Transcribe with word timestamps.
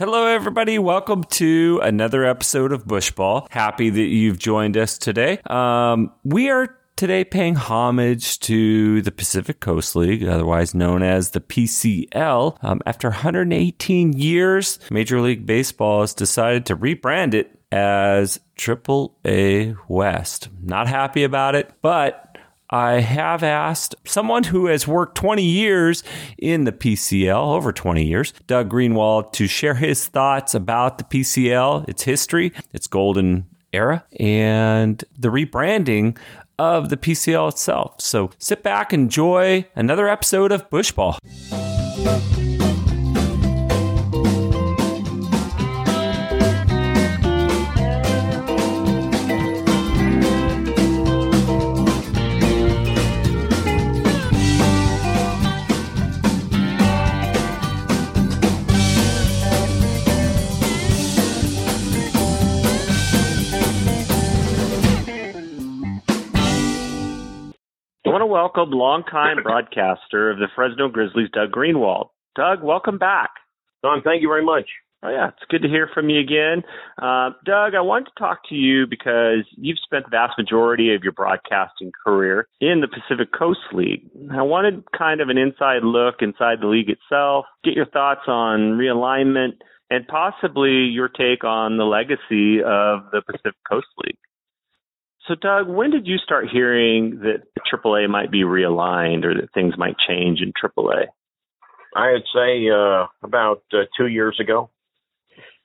Hello, 0.00 0.24
everybody. 0.24 0.78
Welcome 0.78 1.24
to 1.24 1.78
another 1.82 2.24
episode 2.24 2.72
of 2.72 2.86
Bushball. 2.86 3.46
Happy 3.50 3.90
that 3.90 4.00
you've 4.00 4.38
joined 4.38 4.78
us 4.78 4.96
today. 4.96 5.40
Um, 5.44 6.10
we 6.24 6.48
are 6.48 6.74
today 6.96 7.22
paying 7.22 7.54
homage 7.54 8.40
to 8.40 9.02
the 9.02 9.12
Pacific 9.12 9.60
Coast 9.60 9.94
League, 9.94 10.24
otherwise 10.24 10.74
known 10.74 11.02
as 11.02 11.32
the 11.32 11.42
PCL. 11.42 12.56
Um, 12.64 12.80
after 12.86 13.10
118 13.10 14.14
years, 14.14 14.78
Major 14.90 15.20
League 15.20 15.44
Baseball 15.44 16.00
has 16.00 16.14
decided 16.14 16.64
to 16.64 16.76
rebrand 16.78 17.34
it 17.34 17.60
as 17.70 18.40
Triple 18.56 19.18
A 19.26 19.74
West. 19.86 20.48
Not 20.62 20.88
happy 20.88 21.24
about 21.24 21.54
it, 21.54 21.74
but 21.82 22.29
I 22.70 23.00
have 23.00 23.42
asked 23.42 23.96
someone 24.04 24.44
who 24.44 24.66
has 24.66 24.86
worked 24.86 25.16
20 25.16 25.42
years 25.42 26.04
in 26.38 26.64
the 26.64 26.72
PCL, 26.72 27.54
over 27.56 27.72
20 27.72 28.04
years, 28.04 28.32
Doug 28.46 28.70
Greenwald, 28.70 29.32
to 29.32 29.48
share 29.48 29.74
his 29.74 30.06
thoughts 30.06 30.54
about 30.54 30.98
the 30.98 31.04
PCL, 31.04 31.88
its 31.88 32.04
history, 32.04 32.52
its 32.72 32.86
golden 32.86 33.46
era, 33.72 34.04
and 34.18 35.04
the 35.18 35.28
rebranding 35.28 36.16
of 36.58 36.90
the 36.90 36.96
PCL 36.96 37.48
itself. 37.48 38.00
So 38.00 38.30
sit 38.38 38.62
back, 38.62 38.92
enjoy 38.92 39.66
another 39.74 40.08
episode 40.08 40.52
of 40.52 40.70
Bushball. 40.70 41.18
Welcome 68.30 68.70
longtime 68.70 69.38
broadcaster 69.42 70.30
of 70.30 70.38
the 70.38 70.46
Fresno 70.54 70.88
Grizzlies, 70.88 71.28
Doug 71.32 71.50
Greenwald. 71.50 72.10
Doug, 72.36 72.62
welcome 72.62 72.96
back. 72.96 73.30
Don, 73.82 74.02
thank 74.02 74.22
you 74.22 74.28
very 74.28 74.44
much. 74.44 74.66
Oh, 75.02 75.10
yeah, 75.10 75.28
it's 75.28 75.50
good 75.50 75.62
to 75.62 75.68
hear 75.68 75.88
from 75.92 76.10
you 76.10 76.20
again. 76.20 76.62
Uh, 77.02 77.30
Doug, 77.44 77.74
I 77.74 77.80
wanted 77.80 78.04
to 78.04 78.18
talk 78.18 78.48
to 78.50 78.54
you 78.54 78.86
because 78.86 79.46
you've 79.56 79.78
spent 79.82 80.04
the 80.04 80.10
vast 80.10 80.34
majority 80.38 80.94
of 80.94 81.02
your 81.02 81.12
broadcasting 81.12 81.90
career 82.06 82.46
in 82.60 82.82
the 82.82 82.86
Pacific 82.86 83.32
Coast 83.36 83.60
League. 83.72 84.08
I 84.30 84.42
wanted 84.42 84.84
kind 84.96 85.20
of 85.20 85.28
an 85.28 85.38
inside 85.38 85.82
look 85.82 86.16
inside 86.20 86.58
the 86.60 86.68
league 86.68 86.90
itself, 86.90 87.46
get 87.64 87.74
your 87.74 87.86
thoughts 87.86 88.28
on 88.28 88.78
realignment, 88.78 89.54
and 89.88 90.06
possibly 90.06 90.84
your 90.84 91.08
take 91.08 91.42
on 91.42 91.78
the 91.78 91.84
legacy 91.84 92.62
of 92.62 93.10
the 93.10 93.22
Pacific 93.26 93.56
Coast 93.68 93.88
League. 94.04 94.18
So, 95.30 95.36
Doug, 95.36 95.68
when 95.68 95.92
did 95.92 96.08
you 96.08 96.18
start 96.18 96.46
hearing 96.52 97.20
that 97.20 97.44
AAA 97.72 98.10
might 98.10 98.32
be 98.32 98.42
realigned 98.42 99.24
or 99.24 99.32
that 99.34 99.54
things 99.54 99.74
might 99.78 99.94
change 100.08 100.40
in 100.40 100.52
AAA? 100.52 101.04
I'd 101.94 102.24
say 102.34 102.68
uh, 102.68 103.06
about 103.22 103.62
uh, 103.72 103.84
two 103.96 104.08
years 104.08 104.36
ago. 104.40 104.70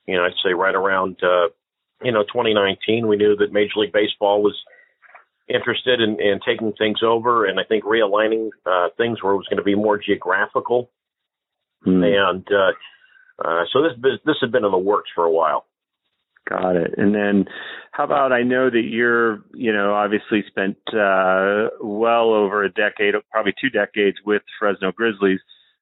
You 0.06 0.16
know, 0.16 0.24
I'd 0.24 0.38
say 0.44 0.52
right 0.52 0.74
around 0.74 1.16
uh, 1.20 1.48
you 2.00 2.12
know 2.12 2.22
2019. 2.22 3.08
We 3.08 3.16
knew 3.16 3.34
that 3.34 3.52
Major 3.52 3.72
League 3.78 3.92
Baseball 3.92 4.40
was 4.40 4.56
interested 5.48 6.00
in, 6.00 6.20
in 6.20 6.38
taking 6.46 6.72
things 6.72 7.00
over, 7.04 7.44
and 7.44 7.58
I 7.58 7.64
think 7.64 7.82
realigning 7.82 8.50
uh, 8.64 8.90
things 8.96 9.20
where 9.20 9.32
it 9.32 9.36
was 9.36 9.48
going 9.50 9.58
to 9.58 9.64
be 9.64 9.74
more 9.74 9.98
geographical. 9.98 10.90
Hmm. 11.82 12.04
And 12.04 12.46
uh, 12.52 13.44
uh, 13.44 13.64
so 13.72 13.82
this 13.82 14.20
this 14.24 14.36
had 14.40 14.52
been 14.52 14.64
in 14.64 14.70
the 14.70 14.78
works 14.78 15.10
for 15.12 15.24
a 15.24 15.30
while. 15.30 15.66
Got 16.48 16.76
it. 16.76 16.94
And 16.96 17.14
then 17.14 17.46
how 17.90 18.04
about 18.04 18.32
I 18.32 18.42
know 18.42 18.70
that 18.70 18.84
you're, 18.88 19.42
you 19.52 19.72
know, 19.72 19.94
obviously 19.94 20.44
spent 20.46 20.76
uh, 20.88 21.68
well 21.80 22.32
over 22.32 22.62
a 22.62 22.70
decade, 22.70 23.14
probably 23.32 23.54
two 23.60 23.70
decades 23.70 24.18
with 24.24 24.42
Fresno 24.58 24.92
Grizzlies. 24.92 25.40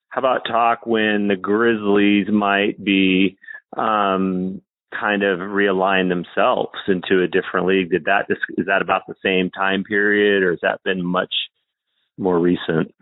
How 0.09 0.21
about 0.21 0.47
talk 0.47 0.87
when 0.87 1.28
the 1.28 1.37
Grizzlies 1.37 2.28
might 2.33 2.83
be 2.83 3.37
um, 3.77 4.62
kind 4.99 5.22
of 5.22 5.41
realign 5.41 6.09
themselves 6.09 6.78
into 6.88 7.22
a 7.22 7.28
different 7.28 7.67
league? 7.67 7.91
Did 7.91 8.05
that 8.05 8.27
is 8.56 8.67
that 8.67 8.81
about 8.81 9.03
the 9.06 9.17
same 9.22 9.50
time 9.50 9.84
period, 9.84 10.43
or 10.43 10.53
has 10.53 10.61
that 10.62 10.81
been 10.84 11.05
much 11.05 11.34
more 12.17 12.38
recent? 12.38 12.94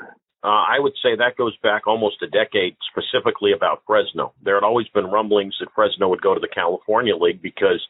Uh, 0.44 0.64
I 0.68 0.78
would 0.80 0.94
say 1.02 1.14
that 1.14 1.36
goes 1.36 1.56
back 1.62 1.86
almost 1.86 2.22
a 2.22 2.26
decade, 2.26 2.76
specifically 2.90 3.52
about 3.52 3.82
Fresno. 3.86 4.32
There 4.42 4.56
had 4.56 4.64
always 4.64 4.88
been 4.88 5.06
rumblings 5.06 5.54
that 5.60 5.68
Fresno 5.72 6.08
would 6.08 6.20
go 6.20 6.34
to 6.34 6.40
the 6.40 6.48
California 6.48 7.14
League 7.16 7.40
because, 7.40 7.80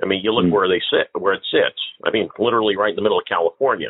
I 0.00 0.06
mean, 0.06 0.20
you 0.22 0.32
look 0.32 0.44
mm. 0.44 0.52
where 0.52 0.68
they 0.68 0.80
sit, 0.90 1.10
where 1.20 1.34
it 1.34 1.42
sits. 1.50 1.80
I 2.04 2.10
mean, 2.12 2.28
literally 2.38 2.76
right 2.76 2.90
in 2.90 2.96
the 2.96 3.02
middle 3.02 3.18
of 3.18 3.24
California. 3.28 3.88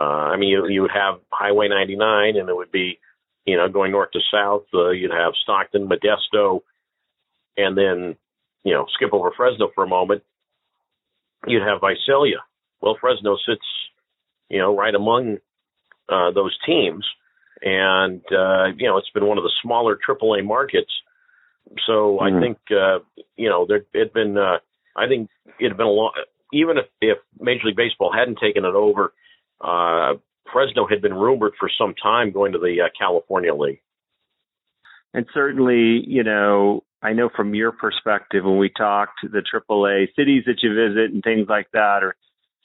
Uh, 0.00 0.04
I 0.30 0.36
mean, 0.36 0.48
you, 0.48 0.68
you 0.68 0.82
would 0.82 0.92
have 0.92 1.20
Highway 1.30 1.68
99, 1.68 2.36
and 2.36 2.48
it 2.48 2.54
would 2.54 2.70
be, 2.70 3.00
you 3.44 3.56
know, 3.56 3.68
going 3.68 3.90
north 3.90 4.12
to 4.12 4.20
south. 4.32 4.64
Uh, 4.72 4.90
you'd 4.90 5.10
have 5.10 5.32
Stockton, 5.42 5.88
Modesto, 5.88 6.60
and 7.56 7.76
then, 7.76 8.16
you 8.62 8.74
know, 8.74 8.86
skip 8.94 9.12
over 9.12 9.32
Fresno 9.36 9.70
for 9.74 9.82
a 9.82 9.88
moment. 9.88 10.22
You'd 11.48 11.66
have 11.66 11.80
Visalia. 11.80 12.44
Well, 12.80 12.96
Fresno 13.00 13.36
sits, 13.44 13.66
you 14.48 14.58
know, 14.58 14.76
right 14.76 14.94
among 14.94 15.38
uh, 16.08 16.30
those 16.30 16.56
teams 16.64 17.04
and 17.62 18.20
uh, 18.32 18.66
you 18.76 18.86
know 18.86 18.98
it's 18.98 19.10
been 19.10 19.26
one 19.26 19.38
of 19.38 19.44
the 19.44 19.52
smaller 19.62 19.98
AAA 20.08 20.44
markets. 20.44 20.92
So 21.86 22.18
mm-hmm. 22.20 22.36
I 22.36 22.40
think 22.40 22.58
uh, 22.70 22.98
you 23.36 23.48
know 23.48 23.66
there 23.66 23.84
had 23.94 24.12
been 24.12 24.36
uh, 24.36 24.58
I 24.96 25.06
think 25.08 25.30
it 25.58 25.68
had 25.68 25.76
been 25.76 25.86
a 25.86 25.90
long 25.90 26.12
even 26.52 26.78
if, 26.78 26.86
if 27.00 27.18
Major 27.40 27.66
League 27.66 27.76
Baseball 27.76 28.12
hadn't 28.16 28.38
taken 28.38 28.64
it 28.64 28.74
over, 28.74 29.12
uh, 29.60 30.14
Fresno 30.52 30.86
had 30.86 31.02
been 31.02 31.14
rumored 31.14 31.54
for 31.58 31.68
some 31.76 31.94
time 32.00 32.30
going 32.30 32.52
to 32.52 32.58
the 32.58 32.82
uh, 32.82 32.88
California 32.96 33.54
League. 33.54 33.80
And 35.12 35.26
certainly, 35.32 36.04
you 36.06 36.22
know, 36.22 36.84
I 37.02 37.12
know 37.12 37.28
from 37.34 37.54
your 37.54 37.72
perspective 37.72 38.44
when 38.44 38.58
we 38.58 38.70
talked, 38.70 39.20
the 39.22 39.42
AAA 39.42 40.14
cities 40.16 40.44
that 40.46 40.62
you 40.62 40.74
visit 40.74 41.12
and 41.12 41.22
things 41.22 41.46
like 41.48 41.70
that 41.72 42.02
are 42.02 42.16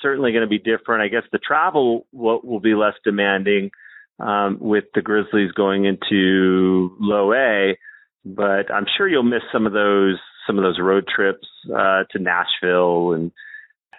certainly 0.02 0.32
going 0.32 0.44
to 0.44 0.48
be 0.48 0.60
different. 0.60 1.02
I 1.04 1.08
guess 1.10 1.28
the 1.32 1.40
travel 1.40 2.08
will, 2.12 2.42
will 2.44 2.60
be 2.60 2.74
less 2.74 2.94
demanding 3.04 3.72
um, 4.20 4.58
with 4.60 4.86
the 4.94 5.02
Grizzlies 5.02 5.52
going 5.52 5.86
into 5.86 6.96
low 7.00 7.34
A, 7.34 7.78
but 8.26 8.72
I'm 8.72 8.86
sure 8.98 9.08
you'll 9.08 9.24
miss 9.24 9.44
some 9.52 9.66
of 9.66 9.74
those 9.74 10.18
some 10.48 10.58
of 10.58 10.64
those 10.64 10.80
road 10.82 11.06
trips 11.14 11.48
uh, 11.68 12.04
to 12.12 12.20
Nashville 12.20 13.14
and 13.14 13.32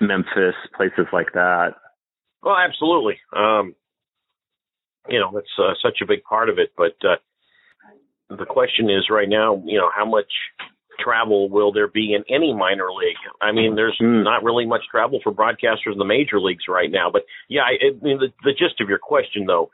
Memphis, 0.01 0.55
places 0.77 1.07
like 1.13 1.33
that. 1.35 1.75
Well, 2.43 2.57
absolutely. 2.57 3.19
Um, 3.37 3.75
you 5.09 5.21
know, 5.21 5.31
that's 5.33 5.47
uh, 5.59 5.75
such 5.83 5.99
a 6.03 6.07
big 6.07 6.25
part 6.25 6.49
of 6.49 6.59
it. 6.59 6.73
But 6.77 6.97
uh, 7.05 7.17
the 8.37 8.47
question 8.47 8.91
is 8.91 9.11
right 9.11 9.29
now, 9.29 9.63
you 9.65 9.79
know, 9.79 9.91
how 9.95 10.05
much 10.05 10.33
travel 10.99 11.49
will 11.49 11.73
there 11.73 11.89
be 11.89 12.15
in 12.15 12.25
any 12.35 12.53
minor 12.53 12.89
league? 12.93 13.17
I 13.41 13.53
mean, 13.53 13.75
there's 13.75 13.99
mm. 14.03 14.25
not 14.25 14.43
really 14.43 14.67
much 14.67 14.83
travel 14.91 15.21
for 15.23 15.33
broadcasters 15.33 15.93
in 15.93 15.99
the 15.99 16.05
major 16.05 16.41
leagues 16.41 16.65
right 16.69 16.91
now. 16.91 17.11
But 17.13 17.23
yeah, 17.49 17.63
I, 17.63 17.87
I 17.87 18.05
mean, 18.05 18.19
the, 18.19 18.29
the 18.45 18.53
gist 18.53 18.81
of 18.81 18.89
your 18.89 18.99
question, 18.99 19.47
though, 19.47 19.71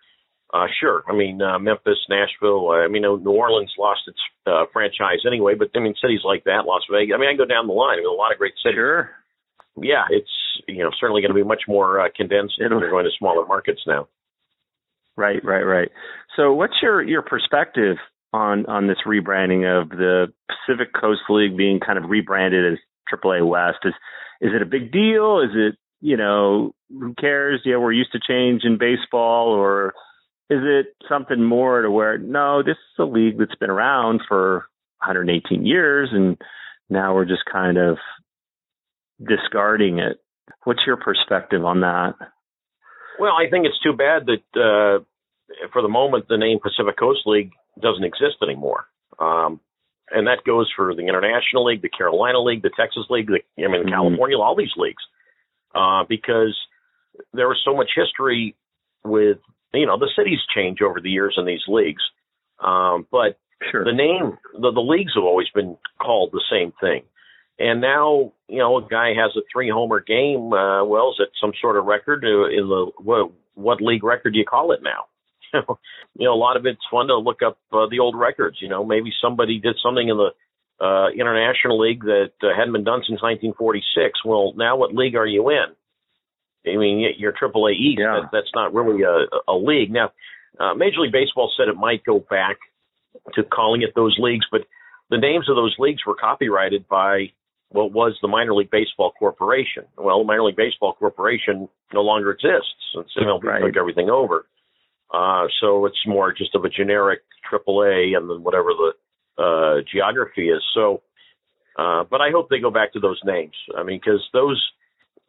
uh, 0.52 0.66
sure. 0.80 1.02
I 1.08 1.14
mean, 1.14 1.42
uh, 1.42 1.58
Memphis, 1.58 1.98
Nashville. 2.08 2.70
Uh, 2.70 2.84
I 2.84 2.88
mean, 2.88 3.02
New 3.02 3.30
Orleans 3.30 3.72
lost 3.78 4.00
its 4.06 4.18
uh, 4.46 4.64
franchise 4.72 5.26
anyway, 5.26 5.54
but 5.54 5.70
I 5.74 5.80
mean, 5.80 5.94
cities 6.00 6.20
like 6.24 6.44
that, 6.44 6.66
Las 6.66 6.82
Vegas. 6.90 7.14
I 7.14 7.18
mean, 7.18 7.28
I 7.28 7.32
can 7.32 7.38
go 7.38 7.52
down 7.52 7.66
the 7.66 7.72
line. 7.72 7.98
I 7.98 8.02
mean, 8.02 8.06
a 8.06 8.12
lot 8.12 8.32
of 8.32 8.38
great 8.38 8.54
cities. 8.62 8.76
Sure. 8.76 9.10
Yeah, 9.78 10.04
it's 10.08 10.30
you 10.66 10.82
know 10.82 10.90
certainly 10.98 11.20
going 11.20 11.34
to 11.34 11.34
be 11.34 11.46
much 11.46 11.62
more 11.68 12.00
uh, 12.00 12.08
condensed. 12.14 12.54
They're 12.58 12.68
going 12.68 13.04
to 13.04 13.10
smaller 13.18 13.44
markets 13.46 13.82
now. 13.86 14.08
Right, 15.16 15.44
right, 15.44 15.62
right. 15.62 15.88
So, 16.36 16.52
what's 16.52 16.74
your 16.82 17.02
your 17.02 17.22
perspective 17.22 17.96
on 18.32 18.66
on 18.66 18.86
this 18.86 18.98
rebranding 19.06 19.64
of 19.64 19.90
the 19.90 20.32
Pacific 20.48 20.94
Coast 20.98 21.22
League 21.28 21.56
being 21.56 21.80
kind 21.80 21.98
of 21.98 22.08
rebranded 22.08 22.72
as 22.72 22.78
AAA 23.12 23.46
West? 23.46 23.78
Is 23.84 23.94
is 24.40 24.52
it 24.54 24.62
a 24.62 24.66
big 24.66 24.92
deal? 24.92 25.40
Is 25.40 25.50
it 25.54 25.78
you 26.00 26.16
know 26.16 26.74
who 26.90 27.14
cares? 27.14 27.62
Yeah, 27.64 27.76
we're 27.76 27.92
used 27.92 28.12
to 28.12 28.20
change 28.26 28.62
in 28.64 28.78
baseball, 28.78 29.48
or 29.48 29.94
is 30.48 30.60
it 30.62 30.86
something 31.08 31.42
more 31.42 31.82
to 31.82 31.90
where 31.90 32.18
no, 32.18 32.62
this 32.62 32.76
is 32.76 32.98
a 32.98 33.04
league 33.04 33.38
that's 33.38 33.54
been 33.56 33.70
around 33.70 34.20
for 34.28 34.66
118 34.98 35.66
years, 35.66 36.10
and 36.12 36.36
now 36.88 37.14
we're 37.14 37.24
just 37.24 37.44
kind 37.50 37.78
of 37.78 37.98
discarding 39.26 39.98
it? 39.98 40.18
What's 40.64 40.82
your 40.86 40.96
perspective 40.96 41.64
on 41.64 41.80
that? 41.80 42.14
Well, 43.18 43.32
I 43.32 43.50
think 43.50 43.66
it's 43.66 43.80
too 43.82 43.94
bad 43.94 44.26
that 44.26 44.60
uh, 44.60 45.04
for 45.72 45.82
the 45.82 45.88
moment 45.88 46.26
the 46.28 46.36
name 46.36 46.58
Pacific 46.62 46.98
Coast 46.98 47.20
League 47.26 47.50
doesn't 47.80 48.04
exist 48.04 48.36
anymore. 48.42 48.86
Um, 49.18 49.60
and 50.10 50.26
that 50.28 50.44
goes 50.46 50.70
for 50.76 50.94
the 50.94 51.02
International 51.02 51.64
League, 51.64 51.82
the 51.82 51.88
Carolina 51.88 52.40
League, 52.40 52.62
the 52.62 52.70
Texas 52.78 53.04
League, 53.10 53.26
the, 53.26 53.40
I 53.58 53.68
mean, 53.68 53.82
mm-hmm. 53.82 53.88
California, 53.88 54.38
all 54.38 54.54
these 54.54 54.74
leagues, 54.76 55.02
uh, 55.74 56.04
because 56.08 56.56
there 57.32 57.48
was 57.48 57.60
so 57.64 57.74
much 57.74 57.90
history 57.96 58.54
with 59.04 59.38
you 59.76 59.86
know, 59.86 59.98
the 59.98 60.10
cities 60.16 60.40
change 60.54 60.80
over 60.82 61.00
the 61.00 61.10
years 61.10 61.34
in 61.36 61.44
these 61.44 61.62
leagues. 61.68 62.02
Um, 62.60 63.06
but 63.10 63.38
Sure. 63.70 63.84
The 63.84 63.92
name, 63.92 64.38
the, 64.52 64.70
the 64.70 64.80
leagues 64.80 65.12
have 65.14 65.24
always 65.24 65.48
been 65.54 65.76
called 66.00 66.30
the 66.32 66.44
same 66.50 66.72
thing. 66.80 67.02
And 67.58 67.80
now, 67.80 68.32
you 68.48 68.58
know, 68.58 68.76
a 68.76 68.82
guy 68.82 69.14
has 69.16 69.34
a 69.34 69.40
three 69.50 69.70
homer 69.70 70.00
game. 70.00 70.52
Uh, 70.52 70.84
well, 70.84 71.10
is 71.10 71.20
it 71.20 71.30
some 71.40 71.52
sort 71.60 71.78
of 71.78 71.86
record 71.86 72.22
uh, 72.24 72.48
in 72.48 72.68
the 72.68 72.90
what, 72.98 73.32
what 73.54 73.80
league 73.80 74.04
record 74.04 74.34
do 74.34 74.38
you 74.38 74.44
call 74.44 74.72
it 74.72 74.80
now? 74.82 75.06
you 76.18 76.26
know, 76.26 76.34
a 76.34 76.36
lot 76.36 76.58
of 76.58 76.66
it's 76.66 76.80
fun 76.90 77.06
to 77.06 77.16
look 77.16 77.40
up 77.42 77.58
uh, 77.72 77.86
the 77.90 78.00
old 78.00 78.14
records. 78.14 78.58
You 78.60 78.68
know, 78.68 78.84
maybe 78.84 79.10
somebody 79.22 79.58
did 79.58 79.76
something 79.82 80.06
in 80.06 80.18
the 80.18 80.84
uh, 80.84 81.08
international 81.08 81.80
league 81.80 82.02
that 82.02 82.32
uh, 82.42 82.48
hadn't 82.54 82.74
been 82.74 82.84
done 82.84 83.00
since 83.08 83.22
1946. 83.22 84.20
Well, 84.22 84.52
now 84.54 84.76
what 84.76 84.94
league 84.94 85.16
are 85.16 85.26
you 85.26 85.48
in? 85.48 85.72
I 86.66 86.76
mean, 86.76 87.06
you're 87.18 87.32
Triple 87.32 87.66
A 87.66 87.70
East. 87.70 87.98
Yeah. 88.00 88.20
That, 88.22 88.30
that's 88.32 88.50
not 88.54 88.74
really 88.74 89.02
a, 89.02 89.26
a 89.50 89.56
league. 89.56 89.90
Now, 89.92 90.10
uh, 90.58 90.74
Major 90.74 91.00
League 91.00 91.12
Baseball 91.12 91.52
said 91.56 91.68
it 91.68 91.76
might 91.76 92.04
go 92.04 92.18
back 92.18 92.56
to 93.34 93.42
calling 93.42 93.82
it 93.82 93.90
those 93.94 94.16
leagues, 94.18 94.46
but 94.50 94.62
the 95.10 95.18
names 95.18 95.48
of 95.48 95.56
those 95.56 95.74
leagues 95.78 96.00
were 96.06 96.14
copyrighted 96.14 96.88
by 96.88 97.26
what 97.70 97.92
was 97.92 98.16
the 98.22 98.28
Minor 98.28 98.54
League 98.54 98.70
Baseball 98.70 99.12
Corporation. 99.18 99.84
Well, 99.96 100.18
the 100.20 100.24
Minor 100.24 100.44
League 100.44 100.56
Baseball 100.56 100.94
Corporation 100.94 101.68
no 101.92 102.02
longer 102.02 102.30
exists 102.30 102.74
since 102.94 103.08
MLB 103.18 103.42
Right. 103.44 103.62
took 103.62 103.76
everything 103.76 104.08
over. 104.10 104.46
Uh, 105.12 105.46
so 105.60 105.86
it's 105.86 105.98
more 106.06 106.32
just 106.32 106.54
of 106.54 106.64
a 106.64 106.68
generic 106.68 107.20
AAA 107.52 108.16
and 108.16 108.28
then 108.28 108.42
whatever 108.42 108.70
the 108.74 109.42
uh, 109.42 109.82
geography 109.92 110.48
is. 110.48 110.62
So, 110.74 111.02
uh, 111.78 112.04
but 112.10 112.20
I 112.20 112.30
hope 112.30 112.48
they 112.48 112.58
go 112.58 112.70
back 112.70 112.92
to 112.94 113.00
those 113.00 113.20
names. 113.24 113.54
I 113.76 113.82
mean, 113.82 114.00
because 114.02 114.20
those, 114.32 114.62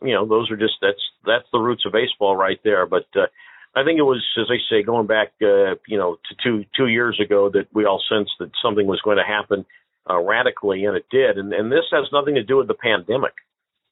you 0.02 0.14
know, 0.14 0.26
those 0.26 0.52
are 0.52 0.58
just 0.58 0.76
that's 0.82 1.02
that's 1.26 1.48
the 1.52 1.60
roots 1.60 1.86
of 1.86 1.94
baseball 1.94 2.36
right 2.36 2.60
there. 2.64 2.86
But 2.86 3.08
uh, 3.16 3.28
I 3.76 3.84
think 3.84 4.00
it 4.00 4.04
was, 4.04 4.24
as 4.40 4.48
I 4.50 4.58
say, 4.70 4.84
going 4.84 5.08
back, 5.08 5.30
uh, 5.42 5.76
you 5.88 5.98
know, 5.98 6.18
to 6.30 6.36
two 6.44 6.66
two 6.76 6.88
years 6.88 7.20
ago 7.24 7.50
that 7.50 7.68
we 7.74 7.86
all 7.86 8.02
sensed 8.10 8.34
that 8.40 8.52
something 8.64 8.88
was 8.88 9.02
going 9.02 9.18
to 9.18 9.24
happen 9.24 9.66
uh, 10.10 10.20
radically, 10.20 10.86
and 10.86 10.96
it 10.96 11.06
did. 11.12 11.38
And 11.38 11.54
and 11.54 11.72
this 11.72 11.86
has 11.92 12.06
nothing 12.12 12.36
to 12.36 12.44
do 12.44 12.58
with 12.58 12.68
the 12.68 12.74
pandemic. 12.74 13.34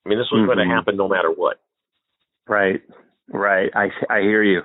I 0.05 0.09
mean, 0.09 0.19
this 0.19 0.31
was 0.31 0.45
going 0.45 0.59
Mhm. 0.59 0.69
to 0.69 0.75
happen 0.75 0.97
no 0.97 1.07
matter 1.07 1.31
what. 1.31 1.59
Right, 2.47 2.81
right. 3.31 3.71
I 3.75 3.89
I 4.09 4.21
hear 4.21 4.43
you. 4.43 4.61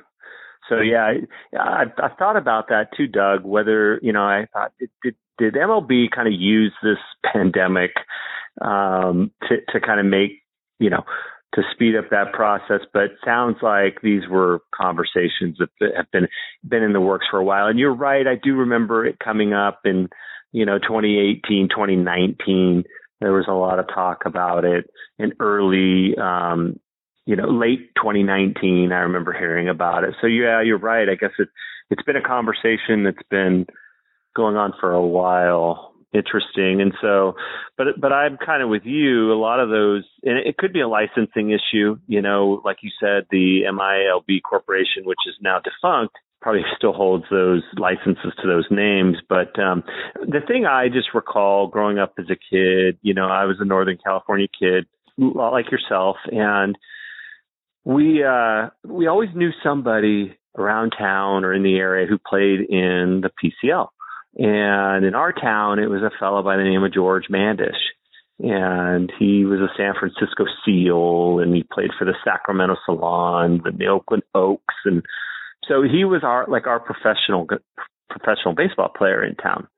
So 0.68 0.80
yeah, 0.80 1.02
I 1.04 1.56
I, 1.56 1.84
I 1.98 2.08
thought 2.18 2.36
about 2.36 2.68
that 2.68 2.90
too, 2.96 3.06
Doug. 3.06 3.44
Whether 3.44 3.98
you 4.02 4.12
know, 4.12 4.22
I 4.22 4.46
thought 4.52 4.72
did 4.78 4.90
did, 5.02 5.14
did 5.38 5.54
MLB 5.54 6.10
kind 6.10 6.28
of 6.28 6.34
use 6.34 6.72
this 6.82 6.98
pandemic 7.24 7.92
um, 8.60 9.30
to 9.48 9.56
to 9.72 9.80
kind 9.80 9.98
of 10.00 10.06
make 10.06 10.39
you 10.80 10.90
know 10.90 11.04
to 11.54 11.62
speed 11.72 11.94
up 11.96 12.10
that 12.10 12.32
process? 12.32 12.80
But 12.92 13.10
sounds 13.24 13.58
like 13.62 14.00
these 14.02 14.22
were 14.28 14.60
conversations 14.74 15.58
that 15.58 15.68
have 15.96 16.10
been 16.10 16.26
been 16.66 16.82
in 16.82 16.92
the 16.92 17.00
works 17.00 17.26
for 17.30 17.38
a 17.38 17.44
while. 17.44 17.68
And 17.68 17.78
you're 17.78 17.94
right. 17.94 18.26
I 18.26 18.34
do 18.42 18.56
remember 18.56 19.06
it 19.06 19.18
coming 19.20 19.52
up 19.52 19.80
in 19.84 20.08
you 20.50 20.66
know 20.66 20.78
2018, 20.78 21.68
2019. 21.68 22.84
There 23.20 23.32
was 23.32 23.46
a 23.48 23.52
lot 23.52 23.78
of 23.78 23.86
talk 23.86 24.22
about 24.24 24.64
it 24.64 24.90
in 25.18 25.34
early 25.38 26.16
um, 26.16 26.80
you 27.26 27.36
know, 27.36 27.48
late 27.48 27.94
2019, 27.94 28.90
I 28.90 29.00
remember 29.00 29.32
hearing 29.32 29.68
about 29.68 30.02
it. 30.02 30.14
So 30.20 30.26
yeah, 30.26 30.62
you're 30.62 30.78
right. 30.78 31.08
I 31.08 31.14
guess 31.14 31.30
it 31.38 31.48
it's 31.90 32.02
been 32.02 32.16
a 32.16 32.22
conversation 32.22 33.04
that's 33.04 33.22
been 33.30 33.66
going 34.34 34.56
on 34.56 34.72
for 34.80 34.92
a 34.92 35.06
while. 35.06 35.89
Interesting. 36.12 36.80
And 36.80 36.92
so, 37.00 37.34
but 37.78 37.86
but 38.00 38.12
I'm 38.12 38.36
kind 38.36 38.62
of 38.62 38.68
with 38.68 38.82
you. 38.84 39.32
A 39.32 39.38
lot 39.38 39.60
of 39.60 39.68
those, 39.68 40.02
and 40.24 40.38
it 40.38 40.56
could 40.56 40.72
be 40.72 40.80
a 40.80 40.88
licensing 40.88 41.50
issue. 41.50 41.98
You 42.08 42.20
know, 42.20 42.60
like 42.64 42.78
you 42.82 42.90
said, 43.00 43.26
the 43.30 43.62
MILB 43.72 44.42
Corporation, 44.42 45.04
which 45.04 45.20
is 45.28 45.36
now 45.40 45.60
defunct, 45.60 46.16
probably 46.42 46.62
still 46.76 46.92
holds 46.92 47.26
those 47.30 47.62
licenses 47.76 48.32
to 48.42 48.48
those 48.48 48.66
names. 48.72 49.18
But 49.28 49.56
um, 49.60 49.84
the 50.16 50.40
thing 50.46 50.66
I 50.66 50.88
just 50.88 51.14
recall 51.14 51.68
growing 51.68 52.00
up 52.00 52.14
as 52.18 52.26
a 52.28 52.36
kid, 52.36 52.98
you 53.02 53.14
know, 53.14 53.28
I 53.28 53.44
was 53.44 53.58
a 53.60 53.64
Northern 53.64 53.98
California 54.02 54.48
kid, 54.48 54.86
like 55.16 55.70
yourself, 55.70 56.16
and 56.26 56.76
we 57.84 58.24
uh 58.24 58.70
we 58.84 59.06
always 59.06 59.30
knew 59.34 59.50
somebody 59.62 60.36
around 60.58 60.92
town 60.98 61.44
or 61.44 61.54
in 61.54 61.62
the 61.62 61.76
area 61.76 62.06
who 62.06 62.18
played 62.18 62.60
in 62.68 63.22
the 63.22 63.30
PCL. 63.42 63.88
And 64.36 65.04
in 65.04 65.14
our 65.14 65.32
town 65.32 65.78
it 65.78 65.90
was 65.90 66.02
a 66.02 66.16
fellow 66.18 66.42
by 66.42 66.56
the 66.56 66.64
name 66.64 66.82
of 66.82 66.92
George 66.92 67.24
Mandish. 67.30 67.80
And 68.38 69.12
he 69.18 69.44
was 69.44 69.60
a 69.60 69.68
San 69.76 69.92
Francisco 69.98 70.44
SEAL 70.64 71.40
and 71.40 71.54
he 71.54 71.62
played 71.62 71.90
for 71.98 72.04
the 72.04 72.14
Sacramento 72.24 72.76
Solons 72.86 73.60
and 73.64 73.78
the 73.78 73.88
Oakland 73.88 74.22
Oaks 74.34 74.74
and 74.84 75.02
so 75.68 75.82
he 75.82 76.04
was 76.04 76.22
our 76.24 76.46
like 76.48 76.66
our 76.66 76.80
professional 76.80 77.46
professional 78.08 78.54
baseball 78.54 78.90
player 78.96 79.22
in 79.22 79.36
town. 79.36 79.68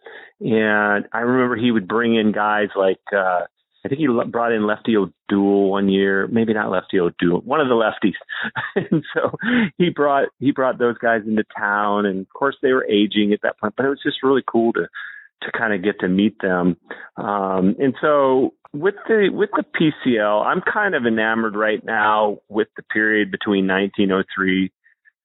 And 0.40 1.06
I 1.12 1.20
remember 1.20 1.56
he 1.56 1.70
would 1.70 1.88
bring 1.88 2.14
in 2.14 2.32
guys 2.32 2.69
like 2.76 3.00
uh 3.14 3.43
I 3.84 3.88
think 3.88 4.00
he 4.00 4.06
brought 4.06 4.52
in 4.52 4.67
Lefty 4.67 4.96
O'Doul 4.96 5.70
one 5.70 5.88
year, 5.88 6.29
maybe 6.29 6.55
not 6.55 6.70
Lefty 6.70 7.00
O'Doul, 7.00 7.40
one 7.40 7.61
of 7.61 7.69
the 7.69 7.75
lefties. 7.75 8.14
and 8.76 9.05
so 9.12 9.37
he 9.76 9.90
brought 9.90 10.29
he 10.38 10.52
brought 10.52 10.79
those 10.79 10.99
guys 10.99 11.23
into 11.26 11.44
town, 11.56 12.06
and 12.06 12.20
of 12.20 12.29
course 12.32 12.56
they 12.62 12.73
were 12.73 12.87
aging 12.87 13.32
at 13.32 13.40
that 13.43 13.58
point, 13.58 13.75
but 13.76 13.87
it 13.87 13.88
was 13.88 14.02
just 14.02 14.23
really 14.23 14.44
cool 14.46 14.73
to 14.75 14.87
to 15.43 15.52
kind 15.52 15.73
of 15.73 15.82
get 15.82 15.99
to 16.00 16.08
meet 16.08 16.40
them. 16.40 16.76
Um, 17.17 17.75
and 17.81 17.94
so 18.00 18.55
with 18.73 18.94
the 19.08 19.29
with 19.32 19.50
the 19.56 19.64
PCL, 19.64 20.46
I'm 20.46 20.61
kind 20.61 20.94
of 20.94 21.05
enamored 21.05 21.56
right 21.56 21.84
now 21.84 22.38
with 22.49 22.69
the 22.76 22.82
period 22.84 23.31
between 23.31 23.67
1903 23.67 24.73